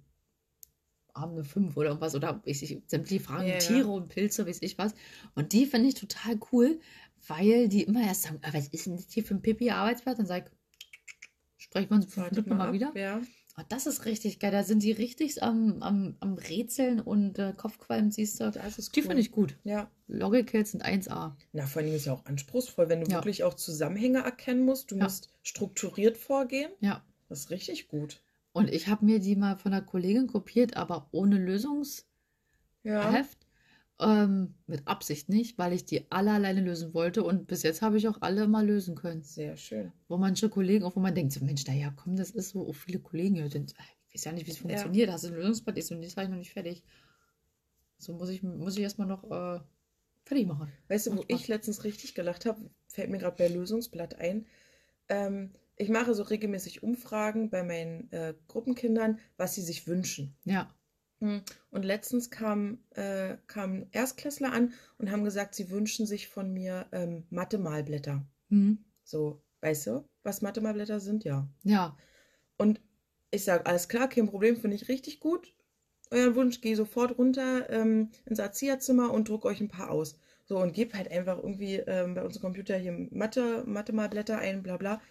[1.13, 2.15] haben eine 5 oder irgendwas.
[2.15, 3.59] Oder weiß ich, sämtliche Fragen, Ja, ja.
[3.59, 4.93] Tiere und Pilze, weiß ich was.
[5.33, 6.79] Und die finde ich total cool,
[7.27, 10.19] weil die immer erst sagen, ah, was ist denn das hier für ein Pipi-Arbeitsblatt?
[10.19, 10.51] Dann sag ich,
[11.57, 12.73] sprechen wir uns fünf Wartet Minuten mal ab.
[12.73, 12.91] wieder.
[12.95, 13.21] Ja.
[13.57, 14.51] Oh, das ist richtig geil.
[14.51, 18.51] Da sind die richtig am, am, am Rätseln und äh, Kopfqualm, siehst du.
[18.51, 19.05] Das ist Die cool.
[19.07, 19.55] finde ich gut.
[19.63, 19.89] Ja.
[20.07, 21.31] Logicals sind 1A.
[21.53, 23.17] Na, vor allem ist ja auch anspruchsvoll, wenn du Ja.
[23.17, 24.91] wirklich auch Zusammenhänge erkennen musst.
[24.91, 25.03] Du Ja.
[25.05, 26.69] musst strukturiert vorgehen.
[26.81, 27.01] Ja.
[27.29, 28.21] Das ist richtig gut.
[28.51, 32.05] Und ich habe mir die mal von einer Kollegin kopiert, aber ohne Lösungsheft.
[32.83, 33.23] Ja.
[33.97, 37.97] Ähm, mit Absicht nicht, weil ich die alle alleine lösen wollte und bis jetzt habe
[37.97, 39.23] ich auch alle mal lösen können.
[39.23, 39.93] Sehr schön.
[40.09, 42.75] Wo manche Kollegen, auch wo man denkt, so Mensch, naja, komm, das ist so, auch
[42.75, 43.73] viele Kollegen, ja, sind,
[44.09, 44.63] ich weiß ja nicht, wie es Ja.
[44.63, 45.09] funktioniert.
[45.09, 46.83] Hast du ein Lösungsblatt, ist und das habe ich noch nicht fertig.
[47.97, 49.61] So muss ich, muss ich erstmal noch äh,
[50.25, 50.69] fertig machen.
[50.89, 54.45] Weißt du, wo ich letztens richtig gelacht habe, fällt mir gerade bei Lösungsblatt ein.
[55.07, 60.35] Ähm, ich mache so regelmäßig Umfragen bei meinen äh, Gruppenkindern, was sie sich wünschen.
[60.43, 60.73] Ja.
[61.19, 61.41] Hm.
[61.71, 66.87] Und letztens kam, äh, kamen Erstklässler an und haben gesagt, sie wünschen sich von mir
[66.91, 68.25] ähm, Mathe-Malblätter.
[68.49, 68.83] Hm.
[69.03, 71.23] So, weißt du, was Mathe-Malblätter sind?
[71.23, 71.47] Ja.
[71.63, 71.97] Ja.
[72.57, 72.81] Und
[73.31, 75.53] ich sage, alles klar, kein Problem, finde ich richtig gut.
[76.11, 80.19] Euren Wunsch, gehe sofort runter ähm, ins Erzieherzimmer und druck euch ein paar aus.
[80.45, 84.77] So, und gebe halt einfach irgendwie ähm, bei unserem Computer hier Mathe, Mathe-Malblätter ein, bla
[84.77, 85.01] bla.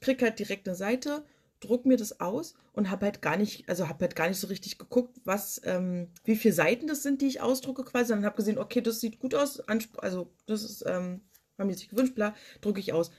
[0.00, 1.24] Krieg halt direkt eine Seite,
[1.60, 4.46] druck mir das aus und habe halt gar nicht, also habe halt gar nicht so
[4.46, 8.36] richtig geguckt, was, ähm, wie viele Seiten das sind, die ich ausdrucke quasi, sondern habe
[8.36, 11.20] gesehen, okay, das sieht gut aus, also das ist, ähm,
[11.58, 13.10] haben die sich gewünscht, bla, drucke ich aus.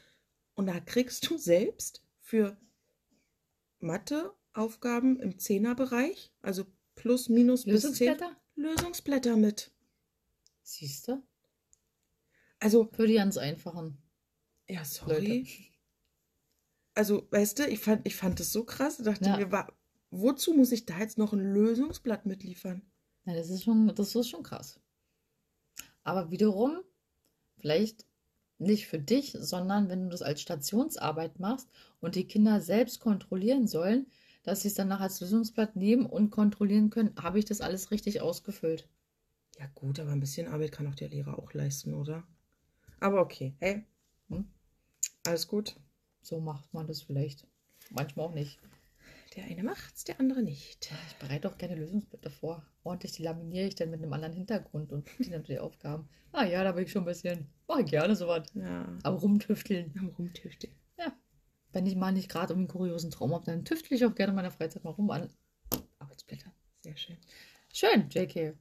[0.56, 2.58] Und da kriegst du selbst für
[3.80, 8.38] Matheaufgaben im Zehnerbereich, also plus, minus bis zehn, Lösungsblätter?
[8.56, 9.72] Lösungsblätter mit.
[10.64, 11.24] Siehst du?
[12.60, 13.98] Also, Für die ganz einfachen.
[14.68, 15.71] ja, sorry.
[16.94, 19.00] Also, weißt du, ich fand, ich fand das so krass.
[19.00, 19.38] Ich dachte Ja.
[19.38, 19.68] mir, wa-
[20.10, 22.82] wozu muss ich da jetzt noch ein Lösungsblatt mitliefern?
[23.26, 24.80] Ja, das ist schon, das ist schon krass.
[26.04, 26.82] Aber wiederum,
[27.60, 28.06] vielleicht
[28.60, 31.70] nicht für dich, sondern wenn du das als Stationsarbeit machst
[32.02, 34.08] und die Kinder selbst kontrollieren sollen,
[34.44, 38.22] dass sie es danach als Lösungsblatt nehmen und kontrollieren können, habe ich das alles richtig
[38.22, 38.88] ausgefüllt.
[39.58, 42.28] Ja, gut, aber ein bisschen Arbeit kann auch der Lehrer auch leisten, oder?
[43.02, 43.86] Aber okay, hey,
[44.30, 44.46] Hm?
[45.26, 45.76] alles gut.
[46.22, 47.48] So macht man das vielleicht.
[47.90, 48.60] Manchmal auch nicht.
[49.36, 50.92] Der eine macht's, der andere nicht.
[51.10, 52.66] Ich bereite auch gerne Lösungsblätter vor.
[52.84, 56.10] Ordentlich, die laminiere ich dann mit einem anderen Hintergrund und die dann die Aufgaben.
[56.34, 58.48] Ah ja, da bin ich schon ein bisschen, mache ich gerne sowas.
[58.54, 59.94] Ja, Aber rumtüfteln.
[60.00, 60.74] am Rumtüfteln.
[61.74, 64.32] Wenn ich mal nicht gerade irgendwie einen kuriosen Traum habe, dann tüftel ich auch gerne
[64.32, 65.30] in meiner Freizeit mal rum an
[66.00, 66.52] Arbeitsblättern.
[66.82, 67.18] Sehr schön.
[67.72, 68.58] Schön, JK.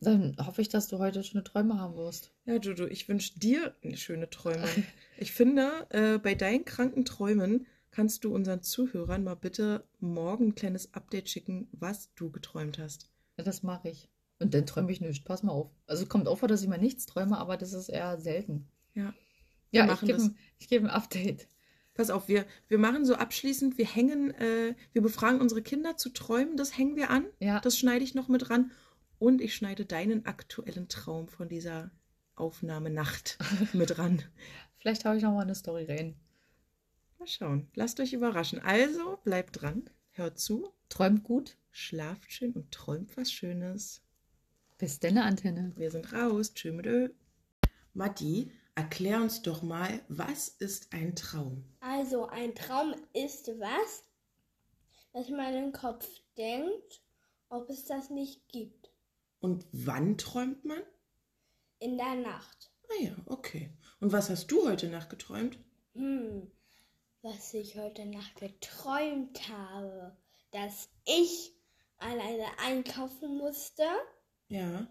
[0.00, 2.32] Dann hoffe ich, dass du heute schöne Träume haben wirst.
[2.46, 4.66] Ja, Jojo, ich wünsche dir schöne Träume.
[5.18, 10.54] Ich finde, äh, bei deinen kranken Träumen kannst du unseren Zuhörern mal bitte morgen ein
[10.54, 13.10] kleines Update schicken, was du geträumt hast.
[13.36, 14.08] Ja, das mache ich.
[14.38, 15.26] Und dann träume ich nicht.
[15.26, 15.70] Pass mal auf.
[15.86, 18.66] Also kommt auch vor, dass ich mal nichts träume, aber das ist eher selten.
[18.94, 19.12] Ja.
[19.72, 20.34] Ja, ich machen gebe
[20.68, 21.46] geb ein Update.
[21.92, 26.08] Pass auf, wir, wir machen so abschließend, wir hängen, äh, wir befragen unsere Kinder zu
[26.08, 27.26] träumen, das hängen wir an.
[27.40, 28.70] Ja, Das schneide ich noch mit ran.
[29.20, 31.92] Und ich schneide deinen aktuellen Traum von dieser
[32.34, 33.38] Aufnahmenacht
[33.74, 34.22] mit ran.
[34.78, 36.16] vielleicht habe ich noch mal eine Story rein.
[37.18, 37.68] Mal schauen.
[37.74, 38.60] Lasst euch überraschen.
[38.60, 41.56] Also, bleibt dran, hört zu, Träumt gut.
[41.70, 44.02] schlaft schön und träumt was Schönes.
[44.78, 45.72] Bis deine Antenne.
[45.76, 46.54] Wir sind raus.
[46.54, 47.10] Tschö mit Ö.
[47.92, 51.64] Matti, erklär uns doch mal, was ist ein Traum?
[51.80, 54.02] Also ein Traum ist was,
[55.12, 57.02] dass man im Kopf denkt,
[57.50, 58.89] ob es das nicht gibt.
[59.40, 60.82] Und wann träumt man?
[61.78, 62.70] In der Nacht.
[62.88, 63.70] Ah ja, okay.
[64.00, 65.58] Und was hast du heute Nacht geträumt?
[65.94, 66.50] Hm,
[67.22, 70.16] was ich heute Nacht geträumt habe,
[70.52, 71.52] dass ich
[71.98, 73.84] alleine einkaufen musste
[74.48, 74.90] Ja.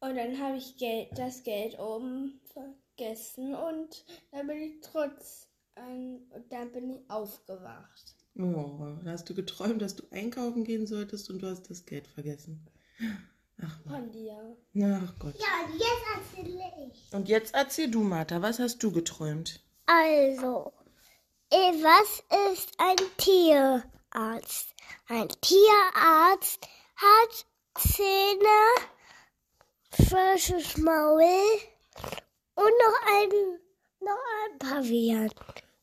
[0.00, 6.26] und dann habe ich Geld, das Geld oben vergessen und dann bin ich trotz ähm,
[6.30, 8.14] und dann bin ich aufgewacht.
[8.36, 12.08] Oh, da hast du geträumt, dass du einkaufen gehen solltest und du hast das Geld
[12.08, 12.66] vergessen.
[13.62, 14.02] Ach, Mann.
[14.02, 14.56] Von dir.
[15.06, 15.34] Ach Gott.
[15.38, 17.12] Ja, und jetzt erzähle ich.
[17.12, 19.60] Und jetzt erzähl du, Martha, was hast du geträumt?
[19.86, 20.72] Also,
[21.50, 24.74] eh, was ist ein Tierarzt?
[25.06, 26.66] Ein Tierarzt
[26.96, 27.46] hat
[27.78, 28.88] Zähne,
[29.90, 31.22] frisches Maul
[32.54, 33.30] und noch ein,
[34.00, 35.30] noch ein Pavian.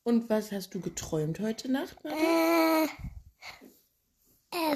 [0.03, 2.17] Und was hast du geträumt heute Nacht, Martha?
[2.17, 2.85] Äh,
[4.51, 4.75] äh,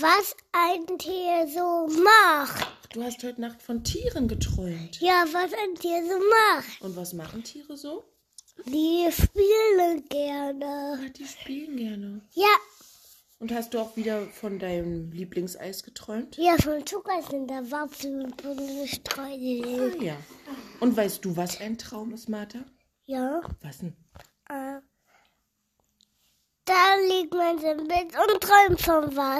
[0.00, 2.66] was ein Tier so macht.
[2.94, 5.00] Du hast heute Nacht von Tieren geträumt.
[5.00, 6.80] Ja, was ein Tier so macht.
[6.80, 8.04] Und was machen Tiere so?
[8.66, 10.98] Die spielen gerne.
[11.04, 12.22] Ah, die spielen gerne.
[12.32, 12.46] Ja,
[13.38, 16.36] Und hast du auch wieder von deinem Lieblingseis geträumt?
[16.38, 19.94] ja, von Zucker sind da Wapfel und Streusel.
[20.00, 20.16] Ah ja.
[20.80, 22.64] Und weißt du, was ein Traum ist, Martha?
[23.08, 23.96] Ja, Was denn?
[24.50, 24.80] äh,
[26.66, 29.36] da liegt man im Bett und träumt von was.